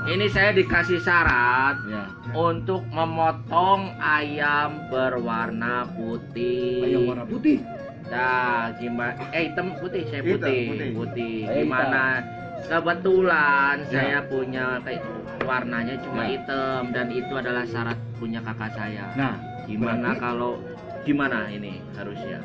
Ini 0.07 0.27
saya 0.31 0.55
dikasih 0.55 1.03
syarat 1.03 1.83
Ya. 1.85 2.07
untuk 2.31 2.87
memotong 2.87 3.91
ayam 3.99 4.87
berwarna 4.87 5.91
putih. 5.91 6.87
Ayam 6.87 7.11
warna 7.11 7.27
putih. 7.27 7.59
Nah, 8.07 8.71
gimana? 8.77 9.19
Eh, 9.31 9.51
hitam 9.51 9.75
putih, 9.77 10.03
saya 10.07 10.23
Hitam, 10.23 10.39
putih, 10.39 10.61
putih. 10.69 10.91
putih. 10.95 11.37
Saya 11.45 11.59
Gimana? 11.61 12.05
Kebetulan 12.57 13.77
Ya. 13.79 13.91
saya 13.93 14.19
punya 14.27 14.65
kayak 14.83 15.03
warnanya 15.43 15.95
cuma 16.01 16.23
Ya. 16.25 16.29
hitam 16.35 16.83
dan 16.91 17.07
itu 17.09 17.31
adalah 17.31 17.63
syarat 17.63 17.99
punya 18.17 18.41
kakak 18.41 18.73
saya. 18.73 19.07
Nah, 19.15 19.39
Gimana 19.65 20.15
berarti- 20.15 20.21
kalau 20.21 20.53
gimana 21.03 21.47
ini 21.47 21.79
harusnya? 21.95 22.43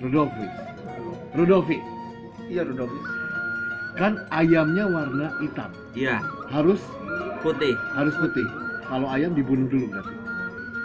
Rudolfis. 0.00 0.52
Rudolfi, 1.34 1.78
Iya 2.46 2.62
Rudolfis. 2.62 3.04
kan 3.94 4.18
ayamnya 4.32 4.84
warna 4.86 5.30
hitam. 5.38 5.70
Iya, 5.94 6.18
Harus 6.48 6.82
putih. 7.40 7.74
harus 7.94 8.14
putih. 8.16 8.46
Kalau 8.84 9.06
ayam 9.06 9.32
dibunuh 9.32 9.66
dulu 9.66 9.86
berarti. 9.88 10.14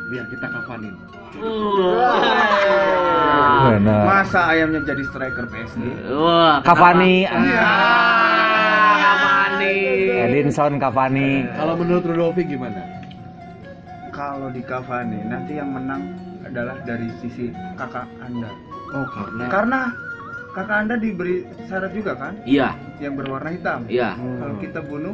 Biar 0.10 0.26
kita 0.30 0.48
kafanin. 0.48 0.94
Bener. 3.62 4.02
Masa 4.04 4.50
ayamnya 4.50 4.82
jadi 4.84 5.04
striker 5.06 5.46
PSG? 5.46 5.82
Wah, 6.12 6.58
Cavani. 6.64 7.26
Iya. 7.26 7.64
Cavani. 8.98 9.76
Edinson 10.26 10.74
Cavani. 10.78 11.46
Kalau 11.52 11.74
menurut 11.76 12.04
Rudolfi 12.04 12.44
gimana? 12.46 12.82
Kalau 14.10 14.50
di 14.50 14.62
Cavani 14.62 15.20
nanti 15.24 15.56
yang 15.56 15.70
menang 15.70 16.18
adalah 16.42 16.76
dari 16.84 17.08
sisi 17.20 17.54
kakak 17.78 18.10
Anda. 18.20 18.50
Oh, 18.90 19.06
karena 19.06 19.44
Karena 19.48 19.80
kakak 20.52 20.78
Anda 20.82 20.96
diberi 20.98 21.36
syarat 21.70 21.94
juga 21.94 22.18
kan 22.18 22.34
Iya, 22.44 22.74
yang 22.98 23.14
berwarna 23.14 23.54
hitam. 23.54 23.86
iya. 23.86 24.18
Kalau 24.18 24.56
kita 24.58 24.82
bunuh 24.82 25.14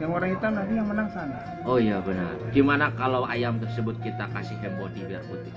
Yang 0.00 0.10
warna 0.16 0.28
hitam 0.32 0.52
nanti 0.56 0.72
yang 0.72 0.88
menang 0.88 1.08
sana. 1.12 1.36
Oh 1.68 1.76
iya 1.76 2.00
benar. 2.00 2.32
Gimana 2.56 2.88
kalau 2.96 3.28
ayam 3.28 3.60
tersebut 3.60 4.00
kita 4.00 4.24
kasih 4.32 4.56
hem 4.64 4.72
body 4.80 5.00
biar 5.04 5.20
putih? 5.28 5.52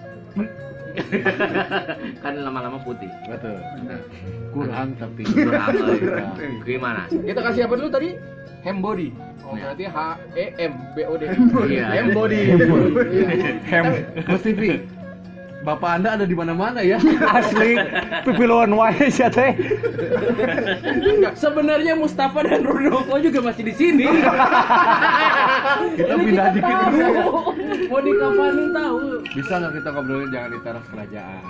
kan 2.23 2.33
lama-lama 2.43 2.75
putih. 2.83 3.07
Betul. 3.23 3.55
Kurang 4.51 4.99
tapi. 4.99 5.23
Kurang, 5.31 5.71
oh 5.79 5.95
iya. 5.95 6.27
Gimana? 6.67 7.07
Kita 7.07 7.39
kasih 7.39 7.61
apa 7.71 7.73
dulu 7.79 7.89
tadi? 7.89 8.09
Hem 8.67 8.77
body. 8.83 9.07
Oh, 9.43 9.55
Ya. 9.59 9.75
berarti 9.75 9.85
H 9.91 9.97
E 10.39 10.45
M 10.59 10.73
B 10.91 10.97
O 11.07 11.13
D. 11.15 11.23
Iya. 11.71 11.85
Hem 11.99 12.07
body. 12.11 12.39
Hem. 13.63 13.85
Mas 14.27 14.41
TV. 14.43 14.61
Bapak 15.63 15.89
Anda 15.95 16.19
ada 16.19 16.25
di 16.27 16.35
mana-mana 16.35 16.83
ya. 16.83 16.99
Asli 17.39 17.79
pipiluan 18.27 18.75
wae 18.75 19.07
sia 19.07 19.31
teh. 19.31 19.55
Sebenarnya 21.39 21.95
Mustafa 21.95 22.43
dan 22.43 22.67
Rudolfo 22.67 23.15
juga 23.23 23.39
masih 23.39 23.71
di 23.71 23.73
sini. 23.73 24.03
Kita 25.97 26.13
pindah 26.19 26.47
dikit 26.51 26.77
dulu. 26.91 27.23
Mau 27.87 27.99
dikapanin 28.03 28.69
tahu. 28.75 28.97
Bisa 29.31 29.53
nggak 29.55 29.71
kita 29.79 29.89
ngobrolin 29.95 30.29
jangan 30.29 30.49
di 30.51 30.59
teras 30.61 30.85
kerajaan? 30.91 31.41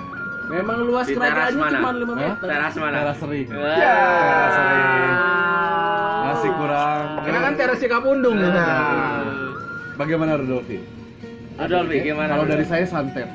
Memang 0.43 0.77
luas 0.85 1.05
Di 1.09 1.15
teras 1.17 1.55
kerajaannya 1.55 1.57
mana? 1.57 1.77
cuma 1.79 1.91
5 1.91 1.97
Hah? 1.97 2.15
meter. 2.21 2.47
Teras 2.47 2.73
mana? 2.77 2.95
Teras 3.01 3.17
sering. 3.17 3.47
Wah. 3.49 3.77
Teras 3.79 4.51
sering. 4.53 5.13
Masih 6.23 6.51
kurang. 6.53 7.01
Karena 7.23 7.39
kan 7.41 7.53
terasi 7.57 7.85
kapundung. 7.89 8.37
Nah. 8.37 9.25
Bagaimana 9.97 10.37
Rudolfi? 10.37 10.77
Adolfi 11.57 11.97
gimana? 12.01 12.29
Kalau 12.29 12.45
dari 12.45 12.65
saya 12.65 12.85
santet. 12.85 13.29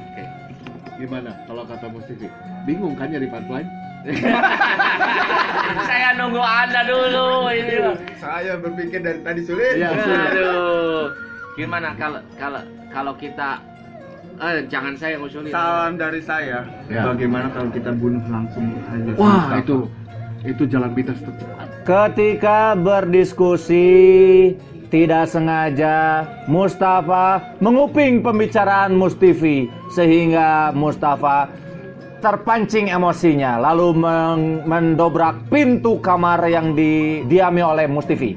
Gimana 0.99 1.31
kalau 1.47 1.63
kata 1.63 1.87
Mustifi? 1.95 2.27
Bingung 2.67 2.99
kan 2.99 3.07
nyari 3.15 3.31
punchline? 3.31 3.71
Saya 5.89 6.15
nunggu 6.19 6.43
Anda 6.43 6.81
dulu 6.87 7.51
ini. 7.55 7.77
loh. 7.83 7.95
Saya 8.19 8.59
berpikir 8.59 9.03
dari 9.03 9.21
tadi 9.23 9.41
sulit. 9.47 9.79
Iya, 9.79 9.91
sulit. 9.95 10.29
Aduh. 10.35 11.05
Gimana 11.55 11.95
kalau 11.95 12.21
kalau 12.39 12.63
kalau 12.91 13.13
kita 13.15 13.59
eh 14.39 14.63
jangan 14.71 14.95
saya 14.95 15.19
yang 15.19 15.23
ngusulin. 15.27 15.51
Salam 15.51 15.93
dari 15.99 16.23
saya. 16.23 16.63
Ya. 16.87 17.03
Bagaimana 17.07 17.51
kalau 17.51 17.71
kita 17.75 17.91
bunuh 17.95 18.23
langsung 18.31 18.71
aja? 18.91 19.13
Wah, 19.19 19.59
itu 19.59 19.91
itu 20.47 20.63
jalan 20.71 20.95
pintas 20.95 21.19
tercepat. 21.19 21.67
Ketika 21.83 22.79
berdiskusi 22.79 23.87
tidak 24.89 25.29
sengaja 25.29 26.25
Mustafa 26.49 27.57
menguping 27.61 28.25
pembicaraan 28.25 28.97
Mustifi 28.97 29.69
sehingga 29.93 30.73
Mustafa 30.73 31.49
terpancing 32.19 32.91
emosinya 32.91 33.63
lalu 33.63 33.95
mendobrak 34.67 35.47
pintu 35.53 36.03
kamar 36.03 36.43
yang 36.49 36.75
didiami 36.75 37.63
oleh 37.63 37.87
Mustifi. 37.87 38.35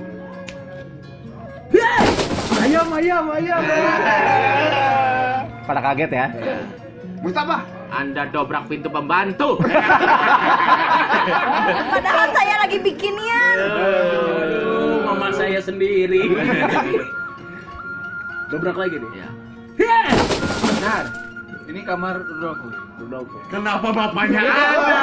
Ayam, 2.62 2.88
ayam, 2.93 3.25
ayam. 3.34 3.62
Pada 5.65 5.81
kaget 5.81 6.12
ya. 6.13 6.27
Mustafa, 7.22 7.62
Anda 7.93 8.25
dobrak 8.34 8.65
pintu 8.65 8.89
pembantu. 8.89 9.62
Padahal 11.93 12.27
saya 12.34 12.55
lagi 12.65 12.77
bikinian. 12.81 13.58
Mama 15.22 15.38
saya 15.38 15.62
sendiri. 15.62 16.34
Dobrak 18.50 18.74
lagi 18.74 18.98
nih. 18.98 19.22
ya. 19.22 19.30
Benar. 20.66 21.04
Ini 21.70 21.86
kamar 21.86 22.25
Rudolfo. 22.25 22.74
Rudolfo. 22.98 23.38
Kenapa 23.54 23.94
bapaknya 23.94 24.42
ada? 24.50 25.01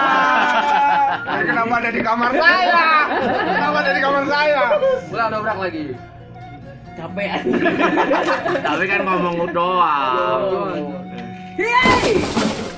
Kenapa 1.46 1.74
ada 1.78 1.90
di 1.94 2.02
kamar 2.02 2.30
saya? 2.34 2.82
Kenapa 3.46 3.76
ada 3.78 3.90
di 3.94 4.00
kamar 4.02 4.24
saya? 4.26 4.62
Ulang 5.06 5.30
dobrak 5.30 5.58
lagi. 5.62 5.84
Capean. 6.98 7.42
Tapi 8.66 8.84
kan 8.90 9.00
ngomong 9.06 9.54
doang. 9.54 10.42
Hei! 11.54 12.26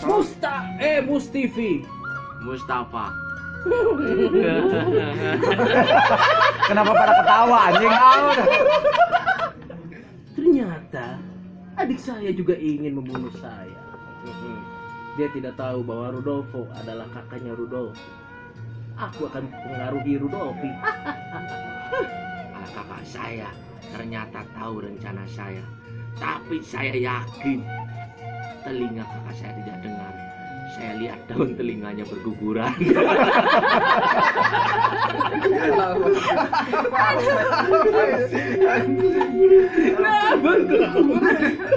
Musta 0.04 0.68
eh 0.76 1.00
Mustifi. 1.00 1.88
Mustafa. 2.45 3.08
Kenapa 6.68 6.92
pada 6.96 7.12
ketawa 7.20 7.56
anjing? 7.68 7.92
Ternyata 10.32 11.06
adik 11.76 12.00
saya 12.00 12.32
juga 12.32 12.56
ingin 12.56 12.96
membunuh 12.96 13.32
saya. 13.36 13.76
Dia 15.18 15.28
tidak 15.36 15.60
tahu 15.60 15.84
bahwa 15.84 16.16
Rudolfo 16.16 16.64
adalah 16.80 17.04
kakaknya 17.12 17.52
Rudolfo. 17.52 18.00
Aku 18.96 19.28
akan 19.28 19.44
pengaruhi 19.49 20.16
Rudolfi. 20.16 20.70
Kakak 22.70 23.02
saya 23.02 23.50
ternyata 23.92 24.46
tahu 24.56 24.86
rencana 24.86 25.26
saya. 25.28 25.64
Tapi 26.16 26.64
saya 26.64 26.94
yakin 26.94 27.60
telinga 28.64 29.04
kakak 29.04 29.34
saya 29.36 29.52
tidak 29.60 29.76
dengar. 29.84 30.09
Saya 30.71 30.93
lihat 31.02 31.19
daun 31.26 31.59
telinganya 31.59 32.06
berguguran. 32.06 32.71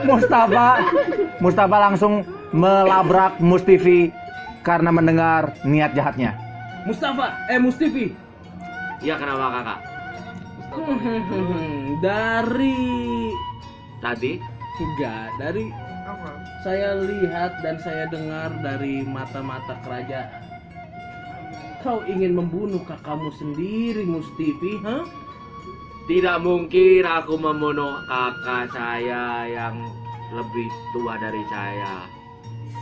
Mustafa 0.05 0.67
Mustafa 1.41 1.77
langsung 1.89 2.21
melabrak 2.53 3.41
Mustifi 3.41 4.13
karena 4.61 4.93
mendengar 4.93 5.57
niat 5.65 5.97
jahatnya. 5.97 6.37
Mustafa, 6.85 7.33
eh 7.49 7.59
Mustifi. 7.59 8.13
Iya 9.03 9.19
kenapa 9.19 9.59
kakak? 9.59 9.79
dari 12.01 12.77
Tadi 14.03 14.33
enggak 14.73 15.27
dari 15.39 15.65
saya 16.63 16.99
lihat 16.99 17.63
dan 17.63 17.79
saya 17.79 18.07
dengar 18.11 18.51
dari 18.59 19.03
mata-mata 19.07 19.79
kerajaan. 19.87 20.43
Kau 21.83 21.99
ingin 22.07 22.35
membunuh 22.39 22.79
kakakmu 22.87 23.31
sendiri, 23.35 24.07
Mustifi, 24.07 24.79
ha? 24.87 25.03
tidak 26.07 26.39
mungkin 26.43 27.03
aku 27.03 27.35
membunuh 27.35 27.99
kakak 28.07 28.71
saya 28.71 29.47
yang 29.47 29.75
lebih 30.31 30.67
tua 30.95 31.19
dari 31.19 31.43
saya. 31.51 32.07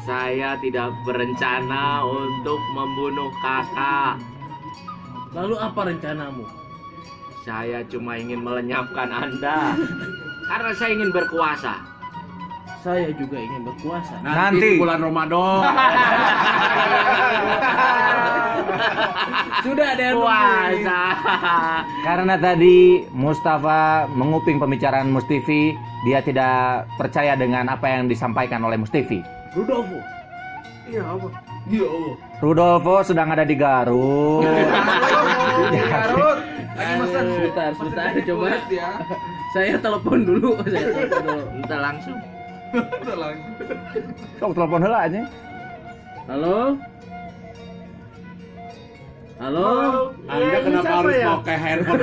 Saya 0.02 0.58
tidak 0.62 0.90
berencana 1.06 2.06
untuk 2.06 2.58
membunuh 2.74 3.30
kakak. 3.42 4.22
Lalu 5.34 5.56
apa 5.62 5.82
rencanamu? 5.94 6.46
Saya 7.42 7.82
cuma 7.90 8.18
ingin 8.18 8.42
melenyapkan 8.46 9.10
Anda. 9.10 9.78
Karena 10.50 10.72
saya 10.78 10.94
ingin 10.94 11.10
berkuasa. 11.14 11.91
Saya 12.82 13.14
juga 13.14 13.38
ingin 13.38 13.62
berkuasa. 13.62 14.18
Nanti, 14.26 14.58
Nanti. 14.58 14.66
di 14.74 14.82
bulan 14.82 15.06
Ramadan. 15.06 15.62
Sudah 19.62 19.94
ada 19.94 20.02
yang. 20.02 20.18
Puasa. 20.18 21.02
Karena 22.02 22.36
tadi 22.42 23.06
Mustafa 23.14 24.10
menguping 24.10 24.58
pembicaraan 24.58 25.14
Mustifi, 25.14 25.78
dia 26.10 26.26
tidak 26.26 26.90
percaya 26.98 27.38
dengan 27.38 27.70
apa 27.70 27.86
yang 27.86 28.10
disampaikan 28.10 28.66
oleh 28.66 28.82
Mustifi. 28.82 29.22
Rudolfo. 29.54 30.02
Iya 30.90 31.06
apa? 31.06 31.30
Rudolfo 32.42 33.06
sedang 33.06 33.30
ada 33.30 33.46
di 33.46 33.54
Garut. 33.54 34.42
Garut. 35.70 36.42
Eh, 36.82 36.98
sebentar, 37.14 37.70
sebentar, 37.78 38.10
coba. 38.26 38.58
Ya. 38.74 38.90
Saya 39.54 39.78
telepon 39.78 40.26
dulu. 40.26 40.58
Saya 40.66 40.90
telepon 40.90 41.22
dulu. 41.30 41.62
Entah 41.62 41.78
langsung. 41.86 42.41
Sok 44.40 44.52
telepon 44.56 44.80
heula 44.80 45.00
aja. 45.04 45.22
Halo? 46.32 46.80
Halo? 49.42 49.70
Anda 50.32 50.58
kenapa 50.64 50.86
siapa 50.86 50.96
harus 51.04 51.16
ya? 51.18 51.28
pakai 51.36 51.58
handphone? 51.60 52.02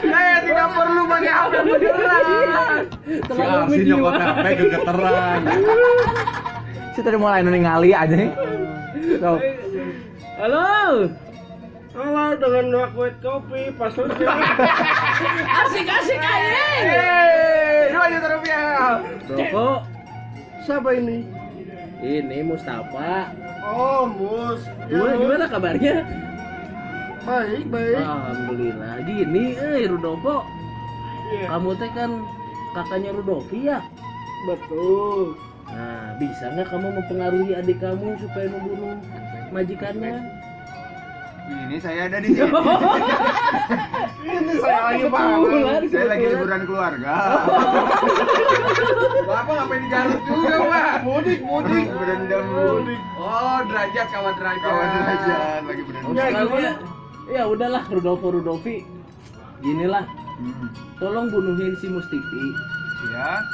Saya 0.00 0.36
tidak 0.40 0.68
perlu 0.72 1.02
pakai 1.04 1.30
HP 1.30 1.52
beneran. 1.68 2.74
si 3.20 3.42
Arsi 3.44 3.80
nyokot 3.84 4.14
HP 4.16 4.44
kegeteran. 4.56 5.40
Si 6.96 7.00
tadi 7.04 7.16
mulai 7.20 7.44
ningali 7.44 7.90
aja 7.92 8.14
nih. 8.16 8.30
Halo? 10.40 11.10
Halo 12.00 12.32
dengan 12.32 12.64
dua 12.72 12.86
kuit 12.96 13.12
kopi 13.20 13.68
pas 13.76 13.92
hujan. 13.92 14.36
Asik-asik 15.60 16.16
aja. 16.16 16.64
Hei, 16.80 17.92
dua 17.92 18.06
juta 18.08 18.28
rupiah. 18.32 19.04
Rudolfo, 19.28 19.68
Siapa 20.64 20.96
ini? 20.96 21.28
ini 22.00 22.40
Mustafa. 22.40 23.36
Oh, 23.60 24.08
Mus. 24.08 24.64
Ya, 24.88 24.96
Gimana, 24.96 25.14
gimana 25.20 25.44
kabarnya? 25.44 25.96
Baik, 27.20 27.68
baik. 27.68 28.00
Alhamdulillah. 28.00 28.94
Gini, 29.04 29.44
eh 29.60 29.84
Rudolfo, 29.84 30.40
Iya, 31.36 31.52
kamu 31.52 31.70
teh 31.76 31.90
kan 31.92 32.10
kakaknya 32.72 33.12
Rudolfi 33.12 33.68
ya? 33.68 33.84
betul. 34.48 35.36
Nah, 35.68 36.16
bisa 36.16 36.48
nggak 36.48 36.64
kamu 36.72 36.96
mempengaruhi 36.96 37.52
adik 37.52 37.76
kamu 37.76 38.16
supaya 38.16 38.48
membunuh 38.48 38.96
majikannya? 39.52 40.39
Ini 41.50 41.76
saya 41.82 42.06
ada 42.06 42.18
di 42.22 42.28
sini. 42.30 42.46
Ini 44.30 44.54
saya 44.62 44.78
lagi 44.86 45.04
Kebetulan, 45.04 45.82
Saya 45.90 46.06
lagi 46.06 46.24
liburan 46.30 46.62
keluarga. 46.62 47.14
Bapak 49.26 49.52
ngapain 49.52 49.80
di 49.82 49.88
Garut 49.90 50.20
juga, 50.22 50.56
Pak? 50.62 50.94
Mudik, 51.02 51.40
mudik. 51.42 51.86
Berendam 51.90 52.44
mudik. 52.46 53.00
Oh, 53.18 53.58
derajat 53.66 54.06
kawan 54.08 54.34
derajat. 54.38 54.62
Kawan 54.62 54.86
derajat 54.88 55.60
lagi 55.66 55.82
berendam. 55.82 56.14
Sekalian, 56.14 56.74
ya 57.26 57.42
udahlah 57.46 57.82
Rudolfo 57.86 58.26
Rudolfi. 58.30 58.76
Ginilah, 59.60 60.04
Hmm. 60.40 60.72
tolong 60.96 61.28
bunuhin 61.28 61.76
si 61.76 61.86
Mustifi. 61.86 62.44
Ya, 63.12 63.44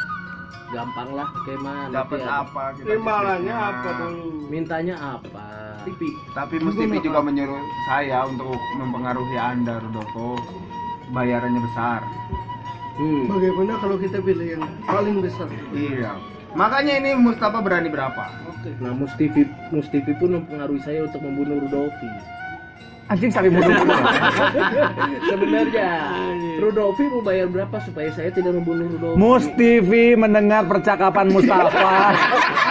Gampang 0.67 1.11
lah, 1.15 1.29
ke 1.47 1.55
mana? 1.63 1.95
dapat 1.95 2.21
apa 2.27 2.75
kita? 2.75 2.99
Imbalannya 2.99 3.55
apa 3.55 3.89
dulu? 4.03 4.51
Mintanya 4.51 4.95
apa? 4.99 5.45
Tipi. 5.87 6.11
Tapi 6.35 6.59
Mustifi 6.59 6.99
juga 6.99 7.23
menyuruh 7.23 7.63
saya 7.87 8.27
untuk 8.27 8.59
mempengaruhi 8.75 9.39
Anda, 9.39 9.79
Rudolfo. 9.79 10.43
Bayarannya 11.15 11.63
besar. 11.63 12.03
Hmm. 12.99 13.31
Bagaimana 13.31 13.79
kalau 13.79 13.97
kita 14.01 14.19
pilih 14.19 14.59
yang 14.59 14.65
paling 14.91 15.23
besar? 15.23 15.47
Iya. 15.71 16.19
Makanya 16.57 16.99
ini 16.99 17.11
Mustafa 17.15 17.63
berani 17.63 17.93
berapa? 17.93 18.27
Nah, 18.83 18.91
Mustifi, 18.97 19.47
Mustifi 19.71 20.17
pun 20.19 20.43
mempengaruhi 20.43 20.83
saya 20.83 21.07
untuk 21.07 21.23
membunuh 21.23 21.63
Rudolfi. 21.63 22.11
Anjing 23.07 23.31
saling 23.31 23.55
bunuh. 23.55 23.71
Sebenarnya, 25.31 25.91
Rudolfi 26.59 27.07
mau 27.07 27.23
bayar 27.23 27.47
berapa 27.47 27.77
supaya 27.87 28.11
saya 28.11 28.35
tidak 28.35 28.59
membunuh 28.59 28.91
Rudolfi? 28.91 29.15
Mustifi 29.15 30.19
mendengar 30.19 30.67
percakapan 30.67 31.31
Mustafa 31.31 32.19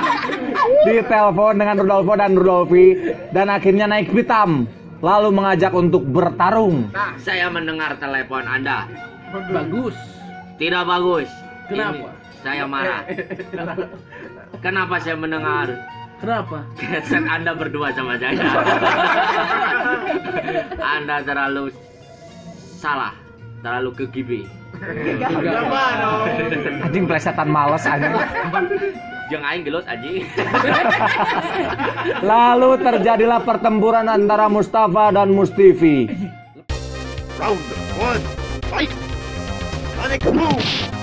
di 0.88 1.00
telepon 1.08 1.56
dengan 1.56 1.76
Rudolfo 1.80 2.14
dan 2.20 2.36
Rudolfi 2.36 3.16
dan 3.32 3.48
akhirnya 3.48 3.88
naik 3.88 4.12
pitam 4.12 4.68
lalu 5.00 5.32
mengajak 5.32 5.72
untuk 5.72 6.04
bertarung. 6.04 6.92
Nah, 6.92 7.16
saya 7.24 7.48
mendengar 7.48 7.96
telepon 7.96 8.44
Anda. 8.44 8.92
Bagus. 9.32 9.96
Tidak 10.60 10.84
bagus. 10.84 11.32
Kenapa? 11.72 12.12
Ini 12.12 12.44
saya 12.44 12.64
marah. 12.68 13.02
Kenapa 14.66 14.96
saya 15.00 15.16
mendengar 15.16 15.95
Kenapa? 16.16 16.64
kesan 16.80 17.28
Anda 17.28 17.52
berdua 17.52 17.92
sama 17.92 18.16
saya? 18.16 18.40
anda 20.80 21.20
terlalu 21.28 21.70
salah, 22.80 23.14
terlalu 23.60 23.90
kegibi. 24.00 24.42
Anjing 26.84 27.06
plesetan 27.08 27.52
males 27.52 27.84
anjing. 27.84 28.16
Jeung 29.28 29.44
aing 29.44 29.64
gelut 29.66 29.86
anjing. 29.90 30.24
Lalu 32.24 32.70
terjadilah 32.80 33.42
pertempuran 33.44 34.08
antara 34.08 34.48
Mustafa 34.48 35.12
dan 35.12 35.34
Mustifi. 35.36 36.08
Round 37.36 37.60
one, 38.00 38.24
fight! 38.72 38.92
Sonic 40.00 40.22
boom! 40.32 40.95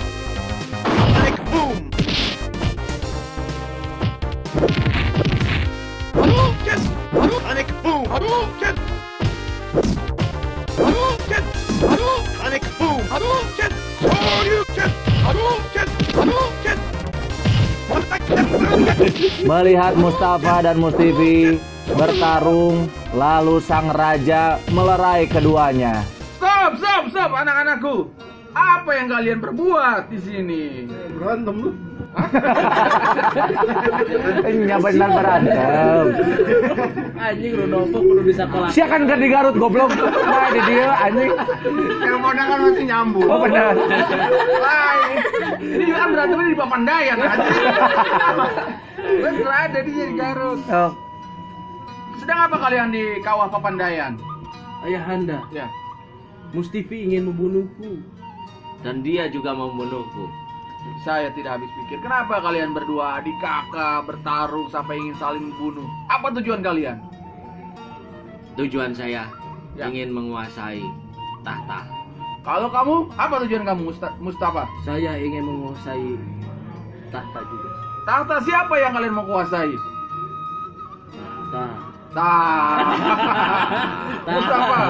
Melihat 19.42 19.98
Mustafa 19.98 20.62
dan 20.62 20.78
Mustifi 20.78 21.58
bertarung, 21.98 22.86
lalu 23.10 23.58
sang 23.58 23.90
raja 23.90 24.62
melerai 24.70 25.26
keduanya. 25.26 26.06
Stop, 26.38 26.78
stop, 26.78 27.02
stop, 27.10 27.30
anak-anakku. 27.34 28.06
Apa 28.52 28.90
yang 28.94 29.08
kalian 29.10 29.38
perbuat 29.42 30.12
di 30.12 30.18
sini? 30.22 30.62
Berantem 31.18 31.56
lu. 31.58 31.91
Nya 34.52 34.76
benar 34.78 35.08
berantem. 35.16 36.06
Anjing 37.16 37.52
Rudolfo 37.56 37.98
kudu 38.04 38.20
bisa 38.24 38.44
kolak. 38.46 38.70
Sia 38.72 38.84
kan 38.84 39.08
ke 39.08 39.14
di 39.16 39.28
Garut 39.32 39.56
goblok. 39.56 39.90
Nah, 39.96 40.48
di 40.52 40.60
dia 40.68 40.92
anjing. 41.00 41.32
Yang 42.04 42.18
modal 42.20 42.44
kan 42.44 42.58
masih 42.68 42.84
nyambung. 42.84 43.28
Oh 43.28 43.38
benar. 43.40 43.72
Lain. 44.60 45.16
Ini 45.62 45.82
juga 45.88 45.98
kan 46.04 46.08
berantemnya 46.12 46.48
di 46.52 46.58
Papandayan 46.58 47.16
aja. 47.16 47.48
Gue 49.00 49.30
ada 49.48 49.78
di 49.80 49.90
di 49.92 50.14
Garut. 50.16 50.60
Oh, 50.68 50.92
Sedang 52.20 52.38
apa 52.46 52.56
kalian 52.60 52.94
di 52.94 53.18
kawah 53.24 53.48
Papandayan? 53.50 54.14
Ayahanda, 54.86 55.42
Ya. 55.54 55.66
Mustifi 56.52 57.08
ingin 57.08 57.32
membunuhku. 57.32 58.04
Dan 58.84 59.00
dia 59.00 59.30
juga 59.32 59.56
membunuhku. 59.56 60.41
Saya 61.02 61.30
tidak 61.32 61.58
habis 61.58 61.70
pikir. 61.82 61.98
Kenapa 61.98 62.38
kalian 62.38 62.70
berdua 62.70 63.18
adik 63.18 63.34
kakak 63.38 64.06
bertarung 64.06 64.66
sampai 64.68 64.98
ingin 64.98 65.16
saling 65.16 65.50
membunuh? 65.50 65.82
Apa 66.06 66.30
tujuan 66.38 66.62
kalian? 66.62 66.98
Tujuan 68.54 68.92
saya 68.92 69.26
Ya. 69.72 69.88
ingin 69.88 70.12
menguasai 70.12 70.84
tahta. 71.42 71.88
Kalau 72.42 72.68
kamu, 72.68 72.94
apa 73.14 73.34
tujuan 73.42 73.64
kamu, 73.64 73.80
Musta- 73.88 74.14
Mustafa? 74.18 74.66
Saya 74.82 75.14
ingin 75.16 75.42
menguasai 75.42 76.18
tahta 77.08 77.40
juga. 77.40 77.68
Tahta 78.02 78.36
siapa 78.42 78.74
yang 78.76 78.92
kalian 78.92 79.14
mau 79.14 79.24
kuasai? 79.24 79.70
Tahta. 81.10 81.64
Tah. 82.12 82.76
Mustafa. 84.28 84.80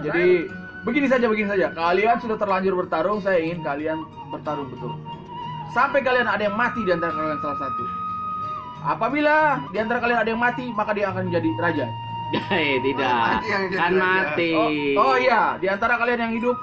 Jadi 0.00 0.28
begini 0.84 1.06
saja, 1.08 1.26
begini 1.26 1.48
saja. 1.48 1.72
Kalian 1.72 2.16
sudah 2.20 2.36
terlanjur 2.36 2.76
bertarung, 2.76 3.18
saya 3.18 3.40
ingin 3.40 3.60
kalian 3.60 3.98
bertarung 4.28 4.68
betul. 4.68 4.92
Sampai 5.72 6.00
kalian 6.00 6.28
ada 6.28 6.44
yang 6.44 6.54
mati 6.54 6.80
di 6.80 6.92
antara 6.92 7.10
kalian 7.10 7.40
salah 7.40 7.58
satu. 7.58 7.84
Apabila 8.84 9.64
di 9.72 9.78
antara 9.80 9.98
kalian 9.98 10.20
ada 10.20 10.30
yang 10.30 10.38
mati, 10.38 10.68
maka 10.70 10.92
dia 10.92 11.08
akan 11.08 11.32
menjadi 11.32 11.50
raja. 11.58 11.86
Eh, 12.50 12.76
tidak. 12.82 13.14
Mati 13.14 13.46
yang 13.46 13.64
jadi 13.70 13.78
Kan 13.78 13.92
raja. 13.92 14.02
mati. 14.02 14.50
Oh, 14.54 14.68
oh 15.02 15.14
iya, 15.16 15.42
di 15.56 15.66
antara 15.66 15.94
kalian 15.96 16.20
yang 16.20 16.32
hidup, 16.34 16.56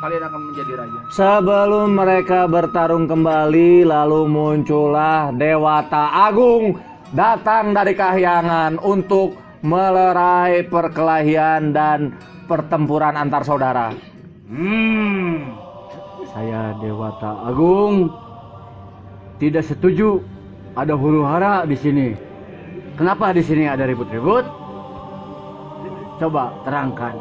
kalian 0.00 0.22
akan 0.24 0.40
menjadi 0.50 0.72
raja. 0.76 0.98
Sebelum 1.08 1.88
mereka 1.92 2.40
bertarung 2.44 3.06
kembali, 3.06 3.84
lalu 3.84 4.20
muncullah 4.26 5.30
Dewata 5.30 6.26
Agung 6.26 6.74
datang 7.10 7.70
dari 7.70 7.92
kahyangan 7.92 8.78
untuk 8.80 9.34
melerai 9.60 10.64
perkelahian 10.64 11.76
dan 11.76 12.16
pertempuran 12.48 13.16
antar 13.16 13.44
saudara. 13.44 13.92
Hmm, 14.50 15.54
saya 16.32 16.74
Dewata 16.80 17.46
Agung 17.46 18.10
tidak 19.38 19.68
setuju 19.68 20.24
ada 20.74 20.96
huru 20.96 21.22
hara 21.22 21.62
di 21.68 21.76
sini. 21.76 22.16
Kenapa 22.96 23.32
di 23.32 23.40
sini 23.44 23.64
ada 23.64 23.86
ribut-ribut? 23.88 24.44
Coba 26.20 26.52
terangkan. 26.68 27.16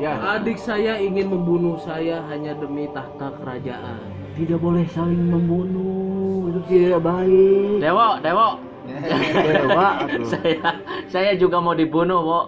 Ya. 0.00 0.16
Adik 0.40 0.56
saya 0.56 0.96
ingin 0.96 1.28
membunuh 1.28 1.76
saya 1.76 2.24
hanya 2.32 2.56
demi 2.56 2.88
tahta 2.88 3.36
kerajaan. 3.36 4.00
Tidak 4.32 4.56
boleh 4.56 4.88
saling 4.96 5.28
membunuh, 5.28 6.48
itu 6.48 6.60
tidak 6.72 7.04
baik. 7.04 7.84
Dewo, 7.84 8.08
Dewo. 8.24 8.70
Dewa, 8.88 10.02
saya 10.24 10.69
saya 11.10 11.34
juga 11.34 11.58
mau 11.58 11.74
dibunuh, 11.74 12.22
Wo. 12.22 12.40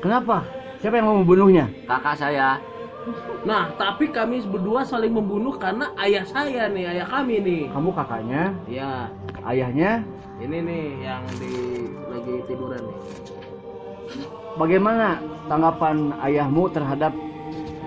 Kenapa? 0.00 0.46
Siapa 0.80 0.96
yang 0.96 1.06
mau 1.10 1.16
membunuhnya? 1.20 1.68
Kakak 1.84 2.16
saya. 2.16 2.56
Nah, 3.44 3.72
tapi 3.80 4.10
kami 4.10 4.44
berdua 4.44 4.84
saling 4.84 5.12
membunuh 5.12 5.56
karena 5.56 5.92
ayah 6.00 6.24
saya 6.24 6.68
nih, 6.68 6.88
ayah 6.98 7.06
kami 7.08 7.40
nih. 7.40 7.62
Kamu 7.72 7.90
kakaknya, 7.92 8.52
Ya, 8.68 9.08
ayahnya. 9.44 10.04
ini 10.38 10.58
nih 10.62 10.84
yang 11.02 11.24
di 11.42 11.52
lagi 12.06 12.34
tiduran 12.46 12.78
nih. 12.78 12.98
Bagaimana 14.54 15.18
tanggapan 15.50 16.14
ayahmu 16.22 16.70
terhadap 16.70 17.10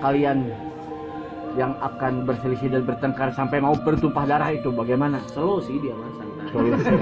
kalian 0.00 0.52
yang 1.56 1.76
akan 1.84 2.24
berselisih 2.24 2.72
dan 2.72 2.82
bertengkar 2.88 3.32
sampai 3.36 3.60
mau 3.60 3.76
bertumpah 3.76 4.24
darah 4.24 4.50
itu? 4.52 4.72
Bagaimana? 4.72 5.20
Sih 5.32 5.76
dia 5.80 5.92
mas 5.96 6.12
santai. 6.16 6.46
Solusi. 6.52 6.84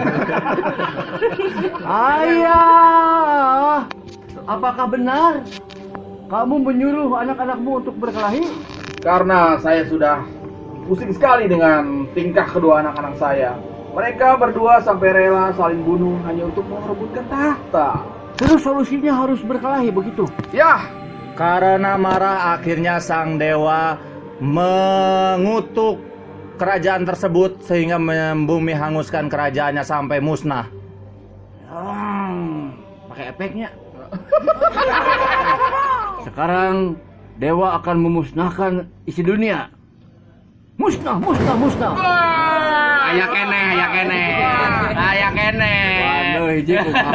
Ayah, 2.21 3.87
apakah 4.47 4.87
benar 4.91 5.33
kamu 6.31 6.55
menyuruh 6.63 7.11
anak-anakmu 7.23 7.71
untuk 7.83 7.95
berkelahi? 7.99 8.47
Karena 9.01 9.59
saya 9.59 9.87
sudah 9.89 10.23
pusing 10.87 11.15
sekali 11.15 11.47
dengan 11.47 12.07
tingkah 12.15 12.47
kedua 12.47 12.83
anak-anak 12.83 13.15
saya. 13.19 13.55
Mereka 13.91 14.39
berdua 14.39 14.79
sampai 14.83 15.11
rela 15.11 15.51
saling 15.59 15.83
bunuh 15.83 16.15
hanya 16.27 16.47
untuk 16.47 16.63
merebutkan 16.71 17.27
tahta. 17.27 18.07
Terus 18.39 18.63
solusinya 18.63 19.13
harus 19.13 19.43
berkelahi 19.43 19.91
begitu? 19.91 20.25
Ya, 20.55 20.87
Karena 21.39 21.97
marah, 21.97 22.53
akhirnya 22.59 23.01
sang 23.01 23.41
dewa 23.41 23.97
mengutuk 24.41 26.01
kerajaan 26.57 27.05
tersebut 27.05 27.61
sehingga 27.65 28.01
membumi 28.01 28.73
hanguskan 28.73 29.29
kerajaannya 29.29 29.85
sampai 29.85 30.21
musnah. 30.21 30.67
Hmm, 31.69 32.73
pakai 33.13 33.25
efeknya. 33.37 33.69
Sekarang 36.27 36.97
dewa 37.37 37.77
akan 37.81 37.97
memusnahkan 38.01 38.73
isi 39.05 39.21
dunia. 39.21 39.69
Musnah, 40.81 41.21
musnah, 41.21 41.57
musnah. 41.61 41.93
Aya 43.13 43.27
kene, 43.29 43.61
aya 43.77 43.87
kene. 43.93 44.23
Aya 44.97 45.29
kene. 45.37 45.77
Bandel 46.41 46.57
hiji 46.57 46.75
kumaha. 46.81 47.13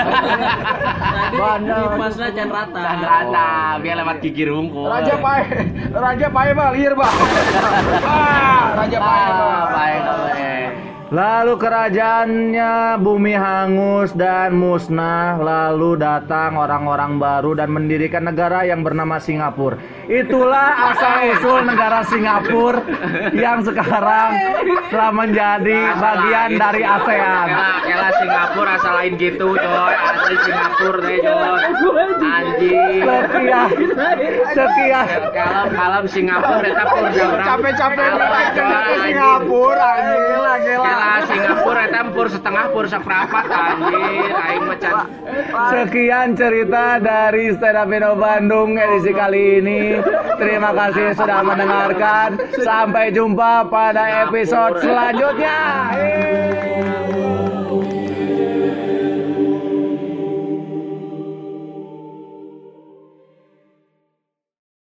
Bandel. 1.34 1.84
Paslah 1.98 2.30
can 2.38 2.50
rata. 2.54 2.82
Rata, 3.02 3.50
biar 3.82 3.96
lewat 3.98 4.18
gigi 4.22 4.44
rungkul. 4.46 4.86
Raja 4.86 5.16
Pae, 5.18 5.44
Raja 5.90 6.28
Pae 6.30 6.52
mah 6.54 6.70
liar 6.74 6.94
bah. 6.94 7.10
Ah, 8.06 8.64
Raja 8.78 8.98
Pae 9.02 9.28
mah. 9.34 10.85
Lalu 11.16 11.56
kerajaannya 11.56 13.00
bumi 13.00 13.32
hangus 13.40 14.12
dan 14.20 14.52
musnah 14.60 15.40
Lalu 15.40 15.96
datang 15.96 16.60
orang-orang 16.60 17.16
baru 17.16 17.56
dan 17.56 17.72
mendirikan 17.72 18.28
negara 18.28 18.68
yang 18.68 18.84
bernama 18.84 19.16
Singapura. 19.16 19.80
Itulah 20.12 20.92
asal-usul 20.92 21.72
negara 21.72 22.04
Singapura 22.04 22.84
Yang 23.32 23.72
sekarang 23.72 24.30
telah 24.92 25.12
menjadi 25.16 25.80
bagian 25.96 26.60
dari 26.60 26.84
ASEAN. 26.84 27.48
Kela, 27.48 27.72
kela 27.88 28.10
Singapura 28.20 28.72
asal 28.76 28.94
lain 29.00 29.14
gitu, 29.16 29.56
coy. 29.56 29.94
Asli 29.96 30.36
Singapura 30.44 31.00
deh, 31.00 31.20
coy. 31.24 31.60
Anjing. 32.28 33.02
Sekian 33.06 33.70
Sekian 34.52 35.08
Kalau 35.32 35.66
kalau 35.72 36.02
Singapura 36.12 36.68
eta 36.68 36.84
pur 36.92 37.08
jauh 37.16 37.40
Capek-capek 37.40 38.10
Singapura 39.00 39.90
anjing. 39.96 40.80
lah 40.84 41.05
Singapura 41.26 41.88
eta 41.90 42.02
pur 42.12 42.28
setengah 42.30 42.66
pur 42.74 42.86
seperempat 42.86 43.46
anjir. 43.50 44.32
Aing 44.34 44.64
macan. 44.68 44.94
Sekian 45.72 46.28
cerita 46.38 47.00
dari 47.00 47.54
Stand 47.56 47.78
Up 47.80 47.90
Indo 47.90 48.14
Bandung 48.18 48.78
edisi 48.78 49.12
kali 49.16 49.64
ini. 49.64 49.82
Terima 50.38 50.72
kasih 50.74 51.18
sudah 51.18 51.42
mendengarkan. 51.42 52.38
Sampai 52.62 53.14
jumpa 53.14 53.68
pada 53.72 54.28
episode 54.28 54.84
selanjutnya. 54.84 55.60
Yeay. 55.96 57.15